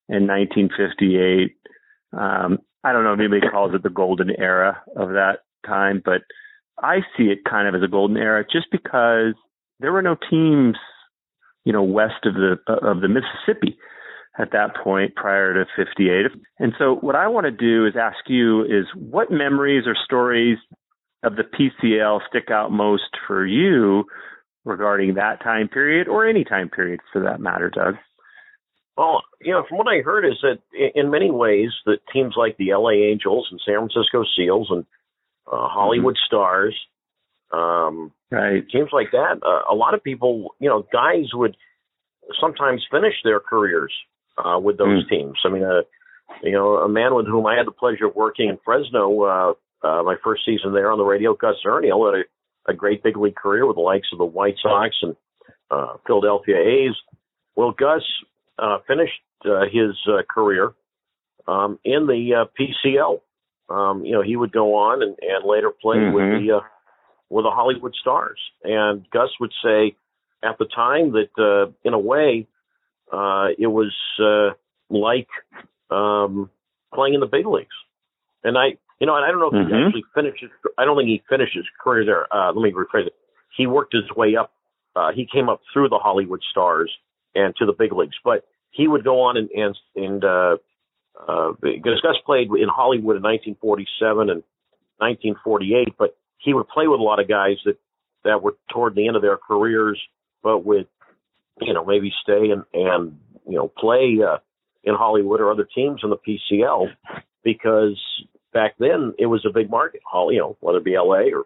and 0.10 0.28
1958. 0.28 1.56
Um, 2.14 2.60
I 2.84 2.92
don't 2.92 3.04
know 3.04 3.14
if 3.14 3.20
anybody 3.20 3.48
calls 3.50 3.74
it 3.76 3.84
the 3.84 3.90
golden 3.90 4.32
era 4.32 4.82
of 4.96 5.10
that 5.10 5.40
time, 5.66 6.02
but 6.04 6.22
I 6.82 7.00
see 7.18 7.26
it 7.26 7.40
kind 7.50 7.68
of 7.68 7.76
as 7.76 7.84
a 7.84 7.92
golden 7.92 8.18
era 8.18 8.46
just 8.50 8.68
because 8.72 9.34
there 9.80 9.92
were 9.92 10.02
no 10.02 10.16
teams, 10.30 10.78
you 11.66 11.74
know, 11.74 11.84
west 11.84 12.26
of 12.26 12.36
the 12.36 12.58
uh, 12.68 12.92
of 12.92 13.02
the 13.02 13.08
Mississippi 13.08 13.78
at 14.40 14.52
that 14.52 14.76
point 14.84 15.16
prior 15.16 15.54
to 15.54 15.66
58. 15.76 16.28
And 16.60 16.74
so 16.78 16.96
what 16.96 17.16
I 17.16 17.28
want 17.28 17.46
to 17.46 17.52
do 17.52 17.86
is 17.88 17.96
ask 18.00 18.18
you 18.28 18.64
is 18.64 18.86
what 18.96 19.32
memories 19.32 19.86
or 19.88 19.96
stories 20.06 20.58
of 21.24 21.34
the 21.36 21.44
PCL 21.44 22.20
stick 22.30 22.52
out 22.52 22.72
most 22.72 23.10
for 23.26 23.46
you 23.46 24.06
regarding 24.64 25.16
that 25.16 25.42
time 25.44 25.68
period 25.68 26.08
or 26.08 26.28
any 26.28 26.44
time 26.44 26.70
period 26.70 27.00
for 27.12 27.24
that 27.24 27.40
matter, 27.40 27.70
Doug? 27.70 27.96
Well, 28.96 29.24
you 29.42 29.52
know, 29.52 29.64
from 29.68 29.78
what 29.78 29.88
I 29.88 30.02
heard 30.02 30.26
is 30.26 30.40
that 30.42 30.60
in 30.96 31.12
many 31.12 31.32
ways 31.32 31.70
that 31.86 32.00
teams 32.12 32.34
like 32.36 32.58
the 32.58 32.74
LA 32.74 32.92
Angels 32.92 33.48
and 33.52 33.62
San 33.66 33.76
Francisco 33.76 34.24
Seals 34.36 34.68
and 34.70 34.86
uh, 35.52 35.68
Hollywood 35.68 36.16
mm-hmm. 36.16 36.28
Stars, 36.28 36.76
um, 37.52 38.12
right? 38.32 38.68
Teams 38.70 38.90
like 38.92 39.12
that. 39.12 39.40
Uh, 39.44 39.74
a 39.74 39.76
lot 39.76 39.94
of 39.94 40.04
people, 40.04 40.56
you 40.60 40.70
know, 40.70 40.86
guys 40.92 41.26
would 41.34 41.56
sometimes 42.40 42.86
finish 42.92 43.14
their 43.24 43.40
careers 43.40 43.94
uh, 44.38 44.60
with 44.60 44.78
those 44.78 45.06
mm. 45.06 45.10
teams. 45.10 45.38
I 45.46 45.50
mean, 45.50 45.64
uh, 45.64 45.82
you 46.44 46.52
know, 46.52 46.76
a 46.78 46.90
man 46.90 47.16
with 47.16 47.26
whom 47.26 47.46
I 47.46 47.56
had 47.56 47.68
the 47.68 47.72
pleasure 47.72 48.08
of 48.08 48.16
working 48.16 48.50
in 48.50 48.58
Fresno, 48.64 49.24
uh, 49.24 49.54
uh, 49.84 50.04
my 50.04 50.16
first 50.24 50.44
season 50.46 50.74
there 50.74 50.92
on 50.92 50.98
the 50.98 51.04
radio, 51.04 51.34
Gus 51.34 51.56
Zernial, 51.66 52.12
had 52.12 52.22
a, 52.22 52.72
a 52.72 52.76
great 52.76 53.04
big 53.04 53.18
league 53.18 53.36
career 53.36 53.66
with 53.66 53.76
the 53.76 53.82
likes 53.82 54.08
of 54.12 54.18
the 54.18 54.26
White 54.26 54.56
Sox 54.62 54.96
and 55.02 55.16
uh, 55.72 55.98
Philadelphia 56.06 56.58
A's. 56.58 56.96
Well, 57.56 57.72
Gus 57.72 58.02
uh, 58.60 58.80
finished 58.88 59.20
uh, 59.46 59.66
his 59.72 59.96
uh, 60.08 60.24
career 60.30 60.74
um, 61.48 61.80
in 61.84 62.08
the 62.08 62.42
uh, 62.42 62.46
PCL. 62.60 63.22
Um, 63.70 64.06
you 64.06 64.14
know, 64.14 64.22
he 64.22 64.36
would 64.36 64.52
go 64.52 64.76
on 64.76 65.02
and, 65.02 65.16
and 65.22 65.46
later 65.46 65.72
play 65.72 65.98
mm-hmm. 65.98 66.16
with 66.16 66.42
the 66.42 66.58
uh, 66.58 66.60
with 67.30 67.44
the 67.46 67.52
Hollywood 67.52 67.94
Stars. 68.00 68.40
And 68.64 69.06
Gus 69.12 69.30
would 69.40 69.52
say 69.64 69.96
at 70.44 70.58
the 70.58 70.66
time 70.66 71.14
that, 71.14 71.30
uh, 71.38 71.72
in 71.84 71.94
a 71.94 72.00
way, 72.00 72.48
uh, 73.12 73.48
it 73.58 73.68
was 73.68 73.94
uh, 74.20 74.56
like 74.90 75.28
um, 75.90 76.50
playing 76.94 77.16
in 77.16 77.20
the 77.20 77.28
big 77.28 77.46
leagues. 77.46 77.76
And 78.44 78.58
I, 78.58 78.78
you 79.00 79.08
know, 79.08 79.16
and 79.16 79.26
I 79.26 79.30
don't 79.30 79.40
know 79.40 79.48
if 79.48 79.54
mm-hmm. 79.54 79.76
he 79.76 79.86
actually 79.86 80.04
finished. 80.16 80.46
I 80.78 80.86
don't 80.86 80.98
think 80.98 81.10
he 81.10 81.22
finished 81.30 81.56
his 81.56 81.66
career 81.84 82.06
there. 82.06 82.34
Uh, 82.34 82.52
let 82.54 82.62
me 82.62 82.72
rephrase 82.72 83.08
it. 83.08 83.16
He 83.56 83.68
worked 83.68 83.94
his 83.94 84.10
way 84.16 84.36
up. 84.36 84.52
Uh, 84.96 85.12
he 85.14 85.28
came 85.32 85.50
up 85.50 85.62
through 85.74 85.90
the 85.90 86.00
Hollywood 86.00 86.42
Stars 86.50 86.92
and 87.36 87.56
to 87.58 87.66
the 87.66 87.74
big 87.74 87.92
leagues, 87.94 88.16
but 88.24 88.46
he 88.72 88.88
would 88.88 89.04
go 89.04 89.22
on 89.22 89.38
and 89.38 89.50
and, 89.52 89.78
and 89.96 90.24
uh, 90.24 90.58
uh, 91.28 91.52
because 91.62 92.02
Gus 92.02 92.16
played 92.26 92.50
in 92.50 92.70
Hollywood 92.70 93.18
in 93.18 93.24
1947 93.24 94.30
and 94.30 94.44
1948, 94.98 95.96
but 95.98 96.18
he 96.38 96.54
would 96.54 96.68
play 96.68 96.88
with 96.88 97.00
a 97.00 97.04
lot 97.04 97.20
of 97.20 97.28
guys 97.28 97.58
that 97.66 97.78
that 98.24 98.42
were 98.42 98.56
toward 98.72 98.96
the 98.96 99.08
end 99.08 99.16
of 99.16 99.22
their 99.22 99.38
careers, 99.38 100.02
but 100.44 100.66
would 100.66 100.88
you 101.62 101.74
know 101.74 101.86
maybe 101.86 102.12
stay 102.24 102.52
and 102.52 102.64
and 102.74 103.20
you 103.48 103.56
know 103.56 103.68
play 103.68 104.18
uh, 104.26 104.38
in 104.84 104.96
Hollywood 104.96 105.42
or 105.42 105.52
other 105.52 105.68
teams 105.74 106.02
in 106.04 106.10
the 106.10 106.18
PCL 106.18 106.88
because 107.44 108.00
back 108.54 108.76
then 108.80 109.14
it 109.18 109.26
was 109.28 109.46
a 109.46 109.54
big 109.54 109.70
market. 109.70 110.02
You 110.14 110.40
know 110.40 110.58
whether 110.60 110.80
it 110.80 110.86
be 110.86 110.96
L.A. 110.96 111.34
or 111.34 111.46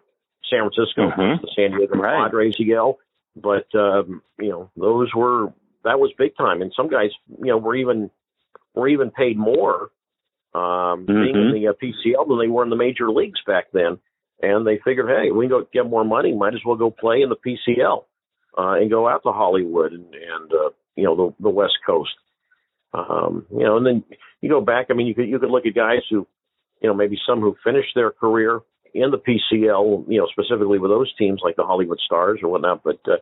San 0.50 0.60
Francisco, 0.60 1.10
mm-hmm. 1.10 1.42
the 1.42 1.50
San 1.56 1.76
Diego 1.76 1.96
right. 1.96 2.24
Padres, 2.24 2.58
you 2.58 2.74
go. 2.74 2.98
But 3.36 3.66
um, 3.74 4.22
you 4.38 4.50
know 4.50 4.70
those 4.76 5.10
were 5.14 5.52
that 5.84 5.98
was 5.98 6.12
big 6.18 6.36
time, 6.36 6.62
and 6.62 6.72
some 6.76 6.88
guys 6.88 7.10
you 7.38 7.46
know 7.46 7.58
were 7.58 7.76
even 7.76 8.10
were 8.74 8.88
even 8.88 9.10
paid 9.10 9.38
more 9.38 9.90
um, 10.54 10.60
mm-hmm. 11.06 11.06
being 11.06 11.34
in 11.34 11.52
the 11.54 11.68
uh, 11.68 11.72
PCL 11.72 12.28
than 12.28 12.38
they 12.38 12.48
were 12.48 12.62
in 12.62 12.70
the 12.70 12.76
major 12.76 13.10
leagues 13.10 13.40
back 13.46 13.66
then. 13.72 13.98
And 14.40 14.66
they 14.66 14.80
figured, 14.84 15.08
hey, 15.08 15.30
we 15.30 15.46
can 15.46 15.50
go 15.50 15.66
get 15.72 15.88
more 15.88 16.04
money. 16.04 16.34
Might 16.34 16.54
as 16.54 16.60
well 16.66 16.76
go 16.76 16.90
play 16.90 17.22
in 17.22 17.28
the 17.28 17.36
PCL 17.36 18.04
uh, 18.58 18.80
and 18.80 18.90
go 18.90 19.08
out 19.08 19.22
to 19.22 19.32
Hollywood 19.32 19.92
and, 19.92 20.06
and 20.06 20.52
uh, 20.52 20.70
you 20.96 21.04
know 21.04 21.16
the 21.16 21.44
the 21.44 21.50
West 21.50 21.78
Coast. 21.86 22.10
Um, 22.92 23.46
you 23.50 23.64
know, 23.64 23.76
and 23.76 23.86
then 23.86 24.04
you 24.40 24.50
go 24.50 24.60
back. 24.60 24.86
I 24.90 24.94
mean, 24.94 25.06
you 25.06 25.14
could 25.14 25.28
you 25.28 25.38
could 25.38 25.50
look 25.50 25.64
at 25.64 25.74
guys 25.74 26.00
who, 26.10 26.26
you 26.80 26.88
know, 26.88 26.94
maybe 26.94 27.16
some 27.26 27.40
who 27.40 27.56
finished 27.64 27.92
their 27.94 28.10
career 28.10 28.60
in 28.92 29.10
the 29.10 29.18
PCL, 29.18 30.04
you 30.08 30.18
know, 30.18 30.26
specifically 30.30 30.78
with 30.78 30.90
those 30.90 31.12
teams 31.16 31.40
like 31.42 31.56
the 31.56 31.64
Hollywood 31.64 31.98
Stars 32.04 32.40
or 32.42 32.50
whatnot. 32.50 32.82
But 32.82 33.00
uh, 33.06 33.16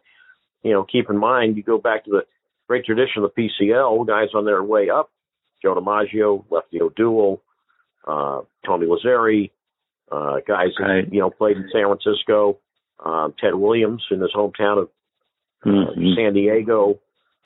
you 0.63 0.73
know, 0.73 0.85
keep 0.85 1.09
in 1.11 1.19
mind, 1.19 1.57
you 1.57 1.63
go 1.63 1.79
back 1.79 2.05
to 2.05 2.11
the 2.11 2.23
great 2.67 2.85
tradition 2.85 3.23
of 3.23 3.31
the 3.35 3.51
PCL, 3.63 4.07
guys 4.07 4.29
on 4.35 4.45
their 4.45 4.63
way 4.63 4.91
up, 4.91 5.11
Joe 5.63 5.75
DiMaggio, 5.75 6.45
Lefty 6.51 6.81
O'Doul, 6.81 7.43
uh, 8.07 8.41
Tony 8.65 8.87
Lazzeri, 8.87 9.51
uh, 10.11 10.37
guys 10.47 10.69
right. 10.79 11.05
that, 11.05 11.13
you 11.13 11.21
know, 11.21 11.31
played 11.31 11.57
in 11.57 11.69
San 11.73 11.85
Francisco, 11.85 12.59
um, 13.05 13.35
Ted 13.41 13.55
Williams 13.55 14.05
in 14.11 14.21
his 14.21 14.33
hometown 14.35 14.83
of 14.83 14.89
uh, 15.65 15.69
mm-hmm. 15.69 16.15
San 16.17 16.35
Diego. 16.35 16.99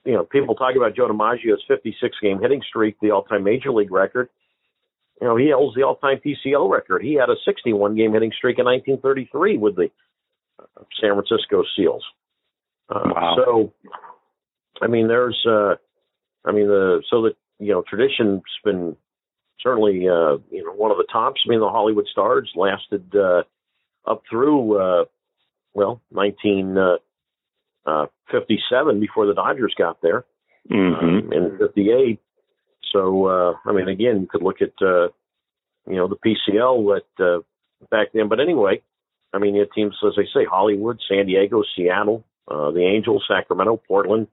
You 0.04 0.14
know, 0.14 0.24
people 0.24 0.54
talk 0.54 0.74
about 0.76 0.94
Joe 0.94 1.08
DiMaggio's 1.08 1.62
56 1.66 2.16
game 2.22 2.40
hitting 2.40 2.62
streak, 2.68 2.96
the 3.00 3.10
all 3.10 3.22
time 3.22 3.44
major 3.44 3.72
league 3.72 3.92
record. 3.92 4.28
You 5.20 5.28
know, 5.28 5.36
he 5.36 5.50
holds 5.50 5.76
the 5.76 5.82
all 5.82 5.96
time 5.96 6.18
PCL 6.24 6.70
record. 6.70 7.02
He 7.02 7.14
had 7.14 7.30
a 7.30 7.36
61 7.44 7.96
game 7.96 8.12
hitting 8.12 8.32
streak 8.36 8.58
in 8.58 8.64
1933 8.64 9.58
with 9.58 9.76
the 9.76 9.90
uh, 10.58 10.82
San 11.00 11.12
Francisco 11.14 11.62
Seals. 11.76 12.04
Uh, 12.88 13.00
wow. 13.04 13.36
So, 13.36 13.72
I 14.82 14.88
mean, 14.88 15.08
there's, 15.08 15.38
uh, 15.48 15.76
I 16.44 16.52
mean, 16.52 16.66
the 16.66 17.02
so 17.08 17.22
the 17.22 17.30
you 17.58 17.72
know 17.72 17.82
tradition's 17.88 18.42
been 18.64 18.96
certainly 19.60 20.08
uh, 20.08 20.38
you 20.50 20.64
know 20.64 20.72
one 20.72 20.90
of 20.90 20.96
the 20.98 21.06
tops. 21.10 21.40
I 21.46 21.50
mean, 21.50 21.60
the 21.60 21.68
Hollywood 21.68 22.06
Stars 22.10 22.50
lasted 22.54 23.14
uh, 23.14 23.42
up 24.06 24.22
through 24.28 24.78
uh, 24.78 25.04
well 25.72 26.00
1957 26.10 26.96
uh, 27.86 28.90
uh, 28.90 29.00
before 29.00 29.26
the 29.26 29.34
Dodgers 29.34 29.74
got 29.76 30.00
there 30.02 30.24
mm-hmm. 30.70 31.04
um, 31.04 31.32
in 31.32 31.58
'58. 31.58 32.20
So 32.92 33.26
uh, 33.26 33.54
I 33.66 33.72
mean, 33.72 33.88
again, 33.88 34.20
you 34.20 34.28
could 34.30 34.42
look 34.42 34.60
at 34.60 34.74
uh, 34.80 35.08
you 35.88 35.96
know 35.96 36.08
the 36.08 36.16
PCL 36.16 36.96
at 36.96 37.24
uh, 37.24 37.40
back 37.90 38.08
then. 38.14 38.28
But 38.28 38.40
anyway, 38.40 38.82
I 39.32 39.38
mean, 39.38 39.54
you 39.54 39.60
had 39.60 39.72
teams 39.74 39.96
as 40.06 40.14
I 40.18 40.24
say, 40.32 40.44
Hollywood, 40.44 41.00
San 41.08 41.26
Diego, 41.26 41.62
Seattle, 41.76 42.24
uh, 42.48 42.70
the 42.70 42.82
Angels, 42.82 43.24
Sacramento, 43.28 43.80
Portland, 43.88 44.28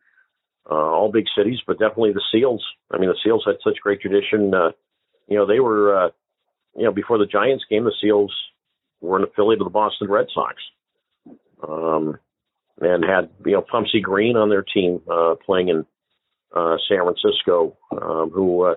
uh, 0.70 0.74
all 0.74 1.12
big 1.12 1.26
cities, 1.36 1.60
but 1.66 1.80
definitely 1.80 2.14
the 2.14 2.24
Seals. 2.32 2.66
I 2.92 2.98
mean, 2.98 3.10
the 3.10 3.18
Seals 3.24 3.44
had 3.46 3.56
such 3.64 3.80
great 3.82 4.02
tradition. 4.02 4.54
Uh, 4.54 4.72
you 5.28 5.38
know, 5.38 5.46
they 5.46 5.60
were, 5.60 6.06
uh, 6.06 6.10
you 6.76 6.84
know, 6.84 6.92
before 6.92 7.18
the 7.18 7.26
Giants 7.26 7.66
game, 7.70 7.86
the 7.86 7.94
Seals 8.02 8.34
were 9.02 9.18
an 9.18 9.24
affiliate 9.24 9.62
of 9.62 9.66
the 9.66 9.72
Boston 9.72 10.10
Red 10.10 10.28
Sox, 10.34 10.56
um, 11.68 12.18
and 12.80 13.04
had 13.04 13.30
you 13.46 13.54
know 13.54 13.62
Pumpsie 13.62 14.02
Green 14.02 14.38
on 14.38 14.50
their 14.50 14.64
team 14.64 15.02
uh, 15.12 15.36
playing 15.46 15.70
in 15.70 15.86
uh, 16.56 16.78
San 16.88 17.00
Francisco, 17.04 17.78
um, 17.92 18.30
who 18.34 18.64
uh, 18.66 18.76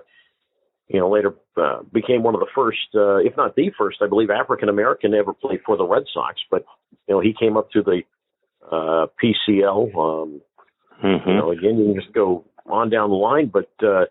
you 0.87 0.99
know 0.99 1.09
later 1.09 1.35
uh, 1.57 1.83
became 1.93 2.23
one 2.23 2.33
of 2.33 2.41
the 2.41 2.47
first, 2.55 2.79
uh, 2.95 3.17
if 3.17 3.37
not 3.37 3.55
the 3.55 3.71
first, 3.77 3.97
I 4.01 4.07
believe, 4.07 4.29
African 4.29 4.69
American 4.69 5.13
ever 5.13 5.33
play 5.33 5.59
for 5.65 5.77
the 5.77 5.85
Red 5.85 6.03
Sox. 6.13 6.41
But 6.49 6.65
you 7.07 7.15
know, 7.15 7.21
he 7.21 7.33
came 7.37 7.55
up 7.57 7.69
to 7.71 7.83
the 7.83 8.01
uh, 8.69 9.07
PCL. 9.23 9.95
Um, 9.95 10.41
mm-hmm. 11.03 11.29
You 11.29 11.35
know, 11.35 11.51
again, 11.51 11.77
you 11.77 11.93
can 11.93 12.01
just 12.01 12.13
go 12.13 12.45
on 12.65 12.89
down 12.89 13.09
the 13.09 13.15
line, 13.15 13.51
but 13.51 13.69
uh, 13.83 14.05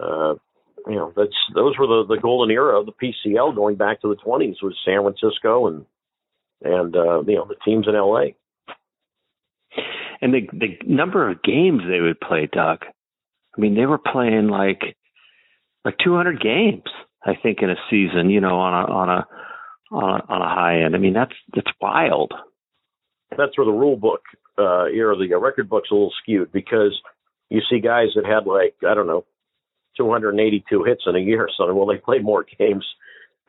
uh, 0.00 0.34
you 0.86 0.96
know, 0.96 1.12
that's 1.16 1.36
those 1.54 1.76
were 1.78 1.86
the 1.86 2.04
the 2.08 2.20
golden 2.20 2.50
era 2.50 2.78
of 2.78 2.86
the 2.86 2.92
PCL 2.92 3.54
going 3.54 3.76
back 3.76 4.00
to 4.00 4.08
the 4.08 4.16
20s 4.16 4.62
was 4.62 4.76
San 4.84 5.02
Francisco 5.02 5.66
and 5.66 5.84
and 6.62 6.96
uh, 6.96 7.22
you 7.22 7.36
know 7.36 7.46
the 7.46 7.56
teams 7.64 7.86
in 7.86 7.94
LA. 7.94 8.32
And 10.20 10.32
the 10.32 10.48
the 10.52 10.78
number 10.86 11.28
of 11.28 11.42
games 11.42 11.82
they 11.88 12.00
would 12.00 12.20
play, 12.20 12.48
Doug. 12.50 12.84
I 13.56 13.60
mean, 13.60 13.74
they 13.74 13.86
were 13.86 13.98
playing 13.98 14.48
like 14.48 14.96
like 15.84 15.96
200 16.02 16.40
games, 16.40 16.84
I 17.24 17.32
think, 17.40 17.58
in 17.60 17.70
a 17.70 17.76
season. 17.90 18.30
You 18.30 18.40
know, 18.40 18.58
on 18.58 18.72
a 18.72 18.92
on 18.92 19.08
a 19.08 19.26
on 19.94 20.20
a, 20.20 20.32
on 20.32 20.42
a 20.42 20.48
high 20.48 20.82
end. 20.82 20.94
I 20.94 20.98
mean, 20.98 21.12
that's 21.12 21.34
that's 21.54 21.70
wild 21.80 22.32
that's 23.36 23.56
where 23.56 23.64
the 23.64 23.72
rule 23.72 23.96
book 23.96 24.22
uh, 24.58 24.84
era, 24.84 25.16
the 25.16 25.34
record 25.36 25.68
book's 25.68 25.90
a 25.90 25.94
little 25.94 26.12
skewed 26.22 26.52
because 26.52 27.00
you 27.50 27.60
see 27.70 27.80
guys 27.80 28.08
that 28.14 28.26
had 28.26 28.46
like 28.46 28.74
I 28.88 28.94
don't 28.94 29.06
know, 29.06 29.24
282 29.96 30.84
hits 30.84 31.02
in 31.06 31.16
a 31.16 31.20
year 31.20 31.42
or 31.42 31.50
something. 31.56 31.76
Well, 31.76 31.86
they 31.86 31.98
played 31.98 32.24
more 32.24 32.44
games. 32.58 32.86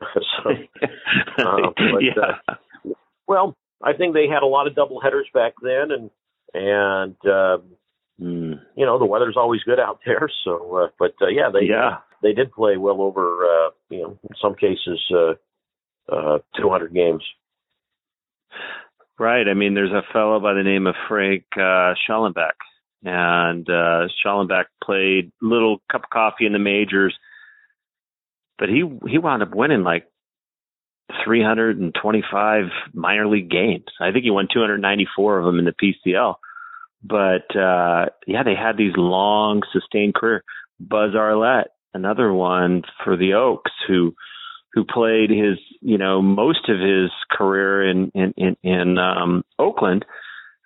so, 0.00 0.50
uh, 0.50 1.70
but, 1.76 2.02
yeah. 2.02 2.38
Uh, 2.48 2.92
well, 3.26 3.56
I 3.82 3.92
think 3.92 4.14
they 4.14 4.28
had 4.28 4.42
a 4.42 4.46
lot 4.46 4.66
of 4.66 4.74
double 4.74 5.00
headers 5.00 5.28
back 5.32 5.54
then, 5.62 5.90
and 5.90 6.10
and 6.52 7.16
uh, 7.24 7.58
mm. 8.20 8.60
you 8.76 8.86
know 8.86 8.98
the 8.98 9.06
weather's 9.06 9.36
always 9.36 9.62
good 9.62 9.80
out 9.80 10.00
there. 10.04 10.28
So, 10.44 10.76
uh, 10.76 10.88
but 10.98 11.14
uh, 11.22 11.28
yeah, 11.28 11.50
they 11.52 11.66
yeah. 11.66 11.98
they 12.22 12.32
did 12.32 12.52
play 12.52 12.76
well 12.76 13.00
over 13.00 13.44
uh, 13.44 13.70
you 13.88 14.02
know 14.02 14.18
in 14.22 14.36
some 14.40 14.54
cases 14.54 15.00
uh, 15.14 15.34
uh, 16.12 16.38
200 16.56 16.94
games. 16.94 17.22
Right. 19.18 19.46
I 19.48 19.54
mean, 19.54 19.74
there's 19.74 19.92
a 19.92 20.02
fellow 20.12 20.40
by 20.40 20.54
the 20.54 20.64
name 20.64 20.86
of 20.86 20.96
Frank 21.08 21.44
uh, 21.56 21.94
Shellenback, 22.08 22.54
and 23.04 23.68
uh, 23.68 24.08
Shellenback 24.24 24.64
played 24.82 25.30
little 25.40 25.78
cup 25.90 26.04
of 26.04 26.10
coffee 26.10 26.46
in 26.46 26.52
the 26.52 26.58
majors, 26.58 27.14
but 28.58 28.68
he 28.68 28.82
he 29.08 29.18
wound 29.18 29.42
up 29.42 29.54
winning 29.54 29.84
like 29.84 30.08
325 31.24 32.64
minor 32.92 33.28
league 33.28 33.50
games. 33.50 33.84
I 34.00 34.10
think 34.10 34.24
he 34.24 34.30
won 34.30 34.48
294 34.52 35.38
of 35.38 35.44
them 35.44 35.58
in 35.58 35.64
the 35.64 35.74
PCL. 36.06 36.34
But 37.02 37.54
uh, 37.56 38.06
yeah, 38.26 38.42
they 38.42 38.54
had 38.54 38.76
these 38.76 38.96
long, 38.96 39.62
sustained 39.72 40.14
career. 40.14 40.42
Buzz 40.80 41.14
Arlett, 41.14 41.68
another 41.92 42.32
one 42.32 42.82
for 43.04 43.16
the 43.16 43.34
Oaks, 43.34 43.70
who 43.86 44.14
who 44.74 44.84
played 44.84 45.30
his, 45.30 45.58
you 45.80 45.96
know, 45.96 46.20
most 46.20 46.68
of 46.68 46.78
his 46.80 47.10
career 47.30 47.88
in 47.88 48.10
in 48.14 48.34
in, 48.36 48.56
in 48.62 48.98
um, 48.98 49.44
Oakland, 49.58 50.04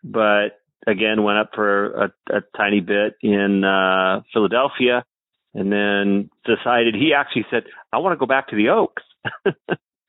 but 0.02 0.60
again 0.86 1.22
went 1.22 1.38
up 1.38 1.50
for 1.54 2.04
a, 2.04 2.12
a 2.30 2.40
tiny 2.56 2.80
bit 2.80 3.14
in 3.22 3.64
uh, 3.64 4.22
Philadelphia, 4.32 5.04
and 5.54 5.70
then 5.70 6.30
decided 6.44 6.94
he 6.94 7.12
actually 7.14 7.46
said, 7.50 7.64
"I 7.92 7.98
want 7.98 8.14
to 8.14 8.18
go 8.18 8.26
back 8.26 8.48
to 8.48 8.56
the 8.56 8.70
Oaks." 8.70 9.02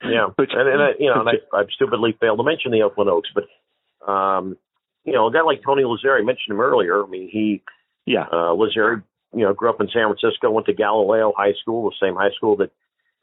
yeah, 0.03 0.27
which, 0.36 0.51
and, 0.53 0.70
and 0.70 0.82
I, 0.82 0.89
you 0.98 1.08
know, 1.08 1.22
and 1.22 1.29
I, 1.29 1.58
I 1.58 1.63
stupidly 1.75 2.18
failed 2.20 2.39
to 2.39 2.44
mention 2.44 2.72
the 2.72 2.84
Oakland 2.84 3.10
Oaks, 3.10 3.29
but 3.36 4.10
um, 4.10 4.58
you 5.03 5.13
know, 5.13 5.27
a 5.27 5.32
guy 5.32 5.41
like 5.41 5.62
Tony 5.65 5.84
Lazzeri 5.84 6.25
mentioned 6.25 6.56
him 6.56 6.62
earlier. 6.62 7.03
I 7.03 7.08
mean, 7.08 7.29
he, 7.29 7.62
yeah, 8.06 8.24
uh, 8.32 8.56
Lazzeri, 8.56 9.03
you 9.34 9.44
know, 9.44 9.53
grew 9.53 9.70
up 9.70 9.82
in 9.82 9.88
San 9.88 10.08
Francisco, 10.08 10.51
went 10.51 10.68
to 10.68 10.74
Galileo 10.74 11.34
High 11.36 11.53
School, 11.62 11.89
the 11.89 12.06
same 12.06 12.15
high 12.15 12.32
school 12.36 12.56
that 12.58 12.72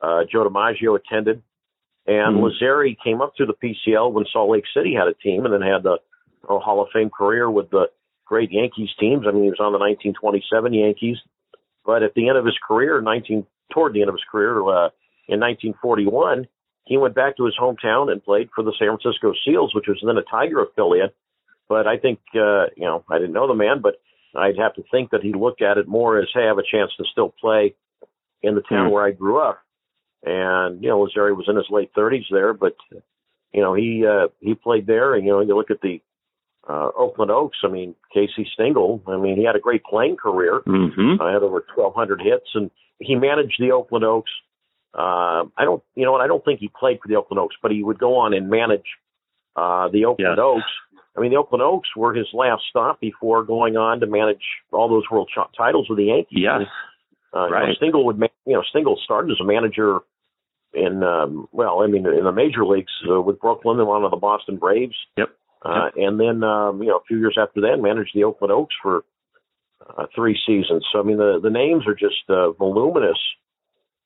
uh, 0.01 0.25
Joe 0.31 0.49
DiMaggio 0.49 0.99
attended. 0.99 1.43
And 2.07 2.37
mm-hmm. 2.37 2.65
Lazzeri 2.65 2.97
came 3.03 3.21
up 3.21 3.33
through 3.37 3.47
the 3.47 3.55
PCL 3.89 4.13
when 4.13 4.27
Salt 4.33 4.51
Lake 4.51 4.65
City 4.75 4.95
had 4.95 5.09
a 5.09 5.15
team 5.15 5.45
and 5.45 5.53
then 5.53 5.63
had 5.63 5.83
the 5.83 5.99
a 6.49 6.59
Hall 6.61 6.81
of 6.81 6.89
Fame 6.93 7.11
career 7.11 7.51
with 7.51 7.71
the 7.71 7.87
great 8.25 8.53
Yankees 8.53 8.91
teams. 9.01 9.27
I 9.27 9.33
mean, 9.33 9.45
he 9.45 9.51
was 9.51 9.61
on 9.61 9.73
the 9.73 9.79
1927 9.79 10.73
Yankees. 10.73 11.17
But 11.85 12.03
at 12.03 12.15
the 12.15 12.29
end 12.29 12.39
of 12.39 12.45
his 12.45 12.59
career, 12.67 13.01
19 13.01 13.47
toward 13.73 13.95
the 13.95 14.01
end 14.01 14.09
of 14.09 14.15
his 14.15 14.25
career, 14.31 14.59
uh, 14.59 14.91
in 15.29 15.41
1941, 15.41 16.47
he 16.85 16.97
went 16.97 17.15
back 17.15 17.37
to 17.37 17.45
his 17.45 17.55
hometown 17.61 18.11
and 18.11 18.23
played 18.23 18.49
for 18.55 18.63
the 18.63 18.73
San 18.79 18.97
Francisco 18.97 19.33
Seals, 19.45 19.75
which 19.75 19.87
was 19.89 20.03
then 20.05 20.17
a 20.17 20.23
Tiger 20.23 20.63
affiliate. 20.63 21.15
But 21.69 21.87
I 21.87 21.99
think, 21.99 22.21
uh, 22.35 22.71
you 22.77 22.87
know, 22.87 23.05
I 23.11 23.19
didn't 23.19 23.33
know 23.33 23.49
the 23.49 23.55
man, 23.55 23.81
but 23.83 23.97
I'd 24.37 24.59
have 24.59 24.75
to 24.75 24.85
think 24.91 25.11
that 25.11 25.23
he 25.23 25.33
looked 25.33 25.63
at 25.63 25.79
it 25.79 25.89
more 25.89 26.19
as, 26.19 26.29
hey, 26.33 26.43
I 26.43 26.47
have 26.47 26.59
a 26.59 26.63
chance 26.63 26.93
to 26.99 27.05
still 27.11 27.35
play 27.41 27.75
in 28.43 28.55
the 28.55 28.61
town 28.61 28.89
mm. 28.89 28.93
where 28.93 29.05
I 29.05 29.11
grew 29.11 29.41
up. 29.41 29.59
And 30.27 30.83
you 30.83 30.89
know, 30.89 31.07
Lazzeri 31.07 31.37
was 31.37 31.47
in 31.49 31.57
his 31.57 31.71
late 31.71 31.95
30s 31.95 32.25
there, 32.31 32.53
but 32.53 32.75
you 33.53 33.63
know 33.63 33.75
he 33.75 34.05
uh, 34.05 34.29
he 34.41 34.55
played 34.55 34.87
there. 34.87 35.15
And 35.15 35.25
you 35.25 35.31
know, 35.31 35.41
you 35.41 35.57
look 35.57 35.71
at 35.71 35.81
the 35.81 36.03
uh, 36.69 36.91
Oakland 36.97 37.31
Oaks. 37.31 37.59
I 37.65 37.69
mean, 37.69 37.95
Casey 38.13 38.49
Stengel. 38.53 39.03
I 39.07 39.17
mean, 39.19 39.37
he 39.37 39.45
had 39.45 39.57
a 39.57 39.61
great 39.61 39.85
playing 39.85 40.17
career. 40.17 40.63
Mm-hmm. 40.67 41.23
I 41.23 41.33
had 41.33 41.43
over 41.43 41.65
1,200 41.75 42.21
hits, 42.21 42.49
and 42.55 42.71
he 42.99 43.15
managed 43.15 43.57
the 43.61 43.71
Oakland 43.71 44.05
Oaks. 44.05 44.31
Uh, 44.93 45.45
I 45.57 45.65
don't, 45.65 45.83
you 45.95 46.05
know, 46.05 46.15
and 46.15 46.23
I 46.23 46.27
don't 46.27 46.45
think 46.45 46.59
he 46.59 46.71
played 46.79 46.99
for 47.01 47.09
the 47.09 47.17
Oakland 47.17 47.39
Oaks, 47.39 47.55
but 47.63 47.71
he 47.71 47.85
would 47.85 47.99
go 47.99 48.17
on 48.17 48.35
and 48.35 48.51
manage 48.51 48.87
uh, 49.55 49.89
the 49.89 50.07
Oakland 50.07 50.37
yes. 50.37 50.43
Oaks. 50.43 50.73
I 51.17 51.21
mean, 51.21 51.31
the 51.31 51.37
Oakland 51.37 51.63
Oaks 51.63 51.89
were 51.97 52.15
his 52.15 52.27
last 52.33 52.63
stop 52.69 53.01
before 53.01 53.45
going 53.45 53.77
on 53.77 54.01
to 54.01 54.07
manage 54.07 54.43
all 54.73 54.89
those 54.89 55.05
world 55.11 55.31
ch- 55.33 55.57
titles 55.57 55.89
with 55.89 55.99
the 55.99 56.07
Yankees. 56.07 56.41
Yes. 56.43 56.63
Uh, 57.35 57.49
right. 57.49 57.63
You 57.63 57.69
know, 57.69 57.75
Stengel 57.75 58.07
would, 58.07 58.19
ma- 58.19 58.27
you 58.45 58.55
know, 58.55 58.63
Stengel 58.69 58.99
started 59.05 59.31
as 59.31 59.39
a 59.41 59.45
manager 59.45 60.01
in, 60.77 61.03
um, 61.03 61.49
well, 61.53 61.83
I 61.83 61.87
mean, 61.87 62.07
in 62.07 62.25
the 62.25 62.33
major 62.33 62.65
leagues 62.65 62.93
uh, 63.11 63.21
with 63.21 63.41
Brooklyn 63.41 63.79
and 63.79 63.89
one 63.89 64.05
of 64.05 64.11
the 64.11 64.17
Boston 64.17 64.57
Braves. 64.57 64.97
Yep. 65.17 65.29
Uh, 65.63 65.89
and 65.97 66.21
then, 66.21 66.45
um, 66.45 66.83
you 66.83 66.89
know, 66.89 66.99
a 66.99 67.05
few 67.09 67.19
years 67.19 67.37
after 67.41 67.63
that, 67.63 67.79
managed 67.81 68.13
the 68.15 68.25
Oakland 68.25 68.53
Oaks 68.53 68.75
for 68.83 69.05
uh, 69.81 70.07
three 70.15 70.39
seasons. 70.47 70.85
So, 70.93 71.01
I 71.01 71.03
mean, 71.03 71.17
the, 71.17 71.41
the 71.43 71.51
names 71.51 71.85
are 71.87 71.95
just 71.95 72.29
uh, 72.29 72.53
voluminous 72.53 73.19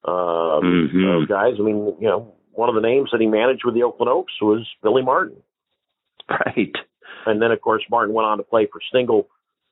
um, 0.04 0.62
mm-hmm. 0.64 1.02
those 1.02 1.26
guys. 1.26 1.54
I 1.58 1.62
mean, 1.62 1.94
you 2.00 2.08
know, 2.08 2.34
one 2.52 2.68
of 2.68 2.74
the 2.74 2.80
names 2.80 3.10
that 3.12 3.20
he 3.20 3.26
managed 3.26 3.62
with 3.64 3.74
the 3.74 3.82
Oakland 3.82 4.10
Oaks 4.10 4.32
was 4.40 4.66
Billy 4.82 5.02
Martin. 5.02 5.36
Right. 6.28 6.72
And 7.26 7.42
then, 7.42 7.50
of 7.50 7.60
course, 7.60 7.82
Martin 7.90 8.14
went 8.14 8.26
on 8.26 8.38
to 8.38 8.44
play 8.44 8.68
for 8.70 8.80
Stengel 8.88 9.28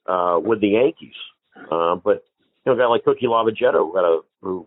uh, 0.07 0.41
with 0.43 0.61
the 0.61 0.71
Yankees. 0.71 1.15
Uh, 1.71 1.95
but 1.95 2.25
you 2.65 2.73
know, 2.73 2.73
a 2.73 2.77
guy 2.77 2.87
like 2.87 3.05
Cookie 3.05 3.27
Lavagetto, 3.27 3.93
who, 3.93 3.97
had 3.97 4.05
a, 4.05 4.19
who 4.43 4.67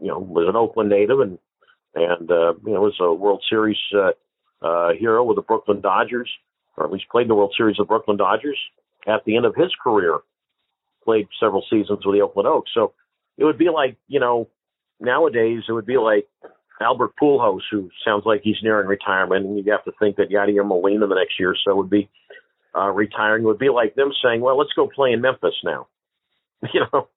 you 0.00 0.08
know 0.08 0.18
was 0.18 0.46
an 0.48 0.56
Oakland 0.56 0.90
native 0.90 1.20
and 1.20 1.38
and 1.94 2.30
uh, 2.30 2.54
you 2.64 2.72
know 2.72 2.82
was 2.82 2.96
a 3.00 3.12
World 3.12 3.42
Series 3.48 3.78
uh, 3.94 4.12
uh, 4.62 4.92
hero 4.98 5.24
with 5.24 5.36
the 5.36 5.42
Brooklyn 5.42 5.80
Dodgers, 5.80 6.30
or 6.76 6.84
at 6.84 6.92
least 6.92 7.08
played 7.10 7.22
in 7.22 7.28
the 7.28 7.34
World 7.34 7.54
Series 7.56 7.78
of 7.78 7.88
Brooklyn 7.88 8.16
Dodgers. 8.16 8.58
At 9.06 9.24
the 9.24 9.36
end 9.36 9.46
of 9.46 9.54
his 9.54 9.72
career, 9.82 10.18
played 11.04 11.26
several 11.40 11.64
seasons 11.70 12.04
with 12.04 12.14
the 12.14 12.20
Oakland 12.20 12.46
Oaks. 12.46 12.70
So 12.74 12.92
it 13.38 13.44
would 13.44 13.58
be 13.58 13.70
like 13.70 13.96
you 14.08 14.20
know 14.20 14.48
nowadays 15.00 15.62
it 15.68 15.72
would 15.72 15.86
be 15.86 15.96
like 15.96 16.28
Albert 16.80 17.12
Pujols, 17.20 17.62
who 17.70 17.90
sounds 18.04 18.24
like 18.24 18.40
he's 18.42 18.62
nearing 18.62 18.86
retirement, 18.86 19.46
and 19.46 19.56
you 19.56 19.72
have 19.72 19.84
to 19.84 19.92
think 19.98 20.16
that 20.16 20.30
Yadier 20.30 20.66
Molina 20.66 21.06
the 21.06 21.14
next 21.14 21.38
year 21.38 21.50
or 21.50 21.56
so 21.64 21.76
would 21.76 21.90
be 21.90 22.08
uh, 22.76 22.90
retiring. 22.90 23.42
It 23.42 23.46
would 23.46 23.58
be 23.58 23.68
like 23.68 23.94
them 23.94 24.12
saying, 24.22 24.40
"Well, 24.40 24.58
let's 24.58 24.72
go 24.74 24.88
play 24.88 25.12
in 25.12 25.20
Memphis 25.20 25.56
now." 25.64 25.88
You 26.74 26.82
know, 26.92 27.08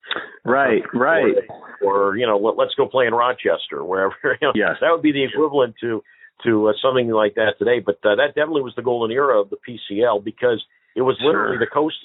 right, 0.45 0.83
right, 0.93 1.35
or, 1.81 2.11
or 2.11 2.17
you 2.17 2.25
know, 2.25 2.37
let, 2.37 2.67
us 2.67 2.73
go 2.77 2.87
play 2.87 3.07
in 3.07 3.13
Rochester, 3.13 3.83
wherever. 3.83 4.15
You 4.23 4.47
know, 4.47 4.51
yes, 4.55 4.77
that 4.79 4.91
would 4.91 5.01
be 5.01 5.11
the 5.11 5.25
equivalent 5.25 5.75
to 5.81 6.01
to 6.45 6.69
uh, 6.69 6.73
something 6.81 7.09
like 7.09 7.35
that 7.35 7.55
today. 7.59 7.79
But 7.79 7.95
uh, 8.03 8.15
that 8.15 8.35
definitely 8.35 8.61
was 8.61 8.73
the 8.75 8.81
golden 8.81 9.11
era 9.11 9.41
of 9.41 9.49
the 9.49 9.57
PCL 9.57 10.23
because 10.23 10.63
it 10.95 11.01
was 11.01 11.17
literally 11.21 11.57
sure. 11.57 11.59
the 11.59 11.71
coast. 11.71 11.95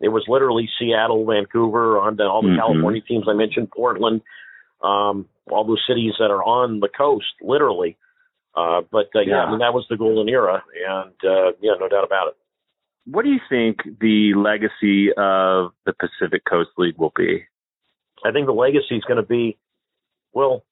It 0.00 0.08
was 0.08 0.24
literally 0.28 0.68
Seattle, 0.78 1.26
Vancouver, 1.26 1.98
on 1.98 2.20
all 2.20 2.42
the 2.42 2.48
mm-hmm. 2.48 2.58
California 2.58 3.02
teams 3.02 3.26
I 3.28 3.34
mentioned, 3.34 3.70
Portland, 3.70 4.22
um, 4.82 5.26
all 5.50 5.66
those 5.66 5.84
cities 5.88 6.14
that 6.18 6.30
are 6.30 6.42
on 6.42 6.80
the 6.80 6.88
coast, 6.88 7.34
literally. 7.42 7.96
Uh, 8.54 8.80
but 8.90 9.10
uh, 9.14 9.20
yeah. 9.20 9.36
yeah, 9.36 9.42
I 9.44 9.50
mean 9.50 9.60
that 9.60 9.74
was 9.74 9.86
the 9.90 9.96
golden 9.96 10.28
era, 10.28 10.62
and 10.88 11.14
uh, 11.22 11.52
yeah, 11.60 11.72
no 11.78 11.88
doubt 11.88 12.04
about 12.04 12.28
it. 12.28 12.36
What 13.10 13.24
do 13.24 13.30
you 13.30 13.40
think 13.48 13.78
the 14.00 14.34
legacy 14.34 15.10
of 15.16 15.72
the 15.86 15.94
Pacific 15.98 16.42
Coast 16.44 16.70
League 16.76 16.98
will 16.98 17.12
be? 17.16 17.44
I 18.24 18.32
think 18.32 18.46
the 18.46 18.52
legacy 18.52 18.96
is 18.96 19.04
going 19.04 19.16
to 19.16 19.26
be, 19.26 19.56
well, 20.32 20.64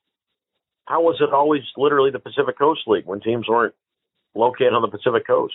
how 0.85 1.03
was 1.03 1.17
it 1.21 1.33
always 1.33 1.63
literally 1.77 2.11
the 2.11 2.19
Pacific 2.19 2.59
Coast 2.59 2.83
League 2.87 3.07
when 3.07 3.21
teams 3.21 3.49
weren't 3.49 3.75
located 4.35 4.73
on 4.73 4.83
the 4.83 4.89
Pacific 4.89 5.27
Coast? 5.27 5.55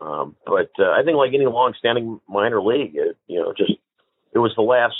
Um, 0.00 0.36
but 0.44 0.70
uh, 0.78 0.90
I 0.90 1.02
think 1.04 1.16
like 1.16 1.32
any 1.34 1.46
long-standing 1.46 2.20
minor 2.28 2.60
league, 2.60 2.94
it, 2.94 3.16
you 3.26 3.40
know, 3.40 3.54
just 3.56 3.72
it 4.34 4.38
was 4.38 4.52
the 4.56 4.62
last. 4.62 4.96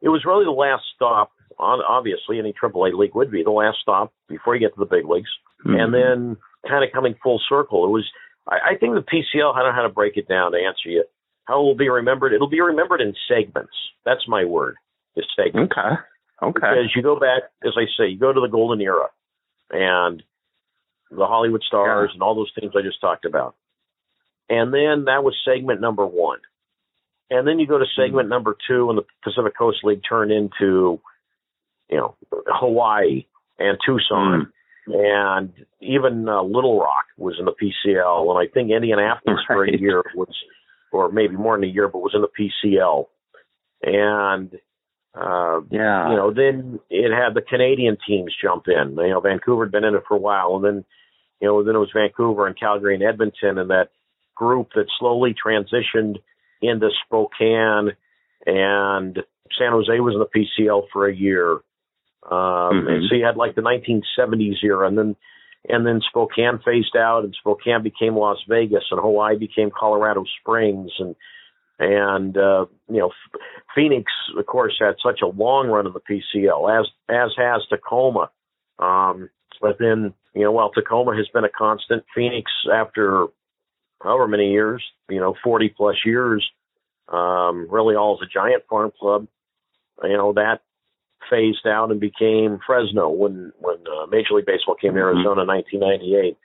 It 0.00 0.08
was 0.08 0.24
really 0.24 0.44
the 0.44 0.50
last 0.50 0.84
stop 0.94 1.32
on 1.58 1.80
obviously 1.86 2.38
any 2.38 2.52
AAA 2.52 2.96
league 2.96 3.14
would 3.14 3.30
be 3.30 3.42
the 3.42 3.50
last 3.50 3.78
stop 3.82 4.12
before 4.28 4.54
you 4.54 4.60
get 4.60 4.74
to 4.74 4.80
the 4.80 4.86
big 4.86 5.06
leagues, 5.06 5.30
mm-hmm. 5.66 5.74
and 5.74 5.92
then 5.94 6.36
kind 6.68 6.84
of 6.84 6.92
coming 6.92 7.16
full 7.22 7.40
circle. 7.48 7.84
It 7.84 7.90
was 7.90 8.04
I, 8.48 8.72
I 8.72 8.76
think 8.78 8.94
the 8.94 9.00
PCL. 9.00 9.54
I 9.54 9.60
don't 9.60 9.70
know 9.70 9.74
how 9.74 9.82
to 9.82 9.88
break 9.88 10.16
it 10.16 10.28
down 10.28 10.52
to 10.52 10.58
answer 10.58 10.88
you. 10.88 11.04
How 11.44 11.60
it 11.60 11.64
will 11.64 11.76
be 11.76 11.88
remembered? 11.88 12.32
It'll 12.32 12.48
be 12.48 12.60
remembered 12.60 13.00
in 13.00 13.14
segments. 13.28 13.74
That's 14.04 14.26
my 14.28 14.44
word. 14.44 14.76
Is 15.16 15.24
segments. 15.36 15.72
Okay. 15.72 15.96
Okay. 16.42 16.52
Because 16.54 16.92
you 16.94 17.02
go 17.02 17.18
back, 17.18 17.44
as 17.64 17.72
I 17.76 17.84
say, 17.96 18.08
you 18.08 18.18
go 18.18 18.32
to 18.32 18.40
the 18.40 18.48
golden 18.48 18.80
era, 18.80 19.06
and 19.70 20.22
the 21.10 21.26
Hollywood 21.26 21.62
Stars 21.66 22.10
yeah. 22.10 22.14
and 22.14 22.22
all 22.22 22.34
those 22.34 22.52
things 22.58 22.72
I 22.76 22.82
just 22.82 23.00
talked 23.00 23.24
about, 23.24 23.54
and 24.50 24.72
then 24.74 25.06
that 25.06 25.24
was 25.24 25.34
segment 25.44 25.80
number 25.80 26.06
one. 26.06 26.40
And 27.30 27.48
then 27.48 27.58
you 27.58 27.66
go 27.66 27.78
to 27.78 27.86
segment 27.96 28.26
mm-hmm. 28.26 28.30
number 28.30 28.56
two, 28.68 28.90
and 28.90 28.98
the 28.98 29.04
Pacific 29.24 29.56
Coast 29.56 29.78
League 29.82 30.02
turned 30.08 30.30
into 30.30 31.00
you 31.88 31.96
know, 31.96 32.16
Hawaii 32.30 33.26
and 33.58 33.78
Tucson. 33.84 34.52
And 34.86 35.52
even 35.80 36.28
uh, 36.28 36.42
Little 36.42 36.78
Rock 36.78 37.06
was 37.16 37.36
in 37.38 37.44
the 37.44 37.52
PCL, 37.52 38.30
and 38.30 38.38
I 38.38 38.52
think 38.52 38.70
Indianapolis 38.70 39.40
right. 39.48 39.54
for 39.54 39.64
a 39.64 39.76
year 39.76 40.02
was, 40.14 40.34
or 40.92 41.10
maybe 41.10 41.36
more 41.36 41.56
than 41.56 41.68
a 41.68 41.72
year, 41.72 41.88
but 41.88 41.98
was 41.98 42.14
in 42.14 42.22
the 42.22 42.28
PCL. 42.28 43.06
And 43.82 44.52
uh, 45.14 45.60
yeah, 45.70 46.10
you 46.10 46.16
know, 46.16 46.32
then 46.32 46.78
it 46.90 47.10
had 47.10 47.34
the 47.34 47.42
Canadian 47.42 47.96
teams 48.06 48.34
jump 48.40 48.64
in. 48.68 48.96
You 48.96 49.10
know, 49.10 49.20
Vancouver 49.20 49.64
had 49.64 49.72
been 49.72 49.84
in 49.84 49.94
it 49.94 50.04
for 50.06 50.14
a 50.14 50.20
while, 50.20 50.56
and 50.56 50.64
then, 50.64 50.84
you 51.40 51.48
know, 51.48 51.64
then 51.64 51.74
it 51.74 51.78
was 51.78 51.90
Vancouver 51.94 52.46
and 52.46 52.58
Calgary 52.58 52.94
and 52.94 53.02
Edmonton, 53.02 53.58
and 53.58 53.70
that 53.70 53.88
group 54.34 54.68
that 54.74 54.86
slowly 54.98 55.34
transitioned 55.34 56.16
into 56.62 56.90
Spokane, 57.04 57.92
and 58.44 59.18
San 59.58 59.72
Jose 59.72 60.00
was 60.00 60.14
in 60.14 60.20
the 60.20 60.62
PCL 60.62 60.82
for 60.92 61.08
a 61.08 61.14
year, 61.14 61.58
um, 62.30 62.32
mm-hmm. 62.32 62.88
And 62.88 63.04
so 63.08 63.14
you 63.14 63.24
had 63.24 63.36
like 63.36 63.54
the 63.54 63.62
1970s 63.62 64.62
era, 64.62 64.88
and 64.88 64.98
then 64.98 65.16
and 65.68 65.86
then 65.86 66.00
Spokane 66.08 66.60
phased 66.64 66.96
out, 66.96 67.24
and 67.24 67.34
Spokane 67.38 67.82
became 67.82 68.16
Las 68.16 68.38
Vegas, 68.48 68.84
and 68.90 69.00
Hawaii 69.00 69.36
became 69.36 69.70
Colorado 69.70 70.24
Springs, 70.40 70.90
and 70.98 71.14
and 71.78 72.36
uh, 72.36 72.66
you 72.88 72.98
know 72.98 73.12
Phoenix, 73.74 74.10
of 74.36 74.44
course, 74.46 74.74
had 74.80 74.96
such 75.02 75.20
a 75.22 75.26
long 75.26 75.68
run 75.68 75.86
in 75.86 75.92
the 75.92 76.00
PCL, 76.00 76.80
as 76.80 76.86
as 77.08 77.30
has 77.36 77.62
Tacoma. 77.68 78.30
Um, 78.78 79.30
but 79.60 79.78
then 79.78 80.12
you 80.34 80.42
know, 80.42 80.52
while 80.52 80.70
Tacoma 80.70 81.16
has 81.16 81.28
been 81.32 81.44
a 81.44 81.48
constant, 81.48 82.04
Phoenix 82.14 82.50
after 82.72 83.26
however 84.02 84.26
many 84.26 84.50
years, 84.50 84.84
you 85.08 85.20
know, 85.20 85.34
40 85.42 85.70
plus 85.76 85.96
years, 86.04 86.46
um, 87.08 87.66
really 87.70 87.94
all 87.94 88.18
as 88.20 88.26
a 88.26 88.30
giant 88.30 88.64
farm 88.68 88.90
club. 88.98 89.28
You 90.02 90.16
know 90.16 90.32
that 90.34 90.60
phased 91.30 91.66
out 91.66 91.90
and 91.90 92.00
became 92.00 92.58
Fresno 92.66 93.08
when 93.08 93.52
when 93.60 93.76
uh, 93.86 94.06
Major 94.10 94.34
League 94.34 94.46
Baseball 94.46 94.74
came 94.74 94.94
to 94.94 95.00
mm-hmm. 95.00 95.16
Arizona 95.18 95.42
in 95.42 95.48
1998, 95.48 96.36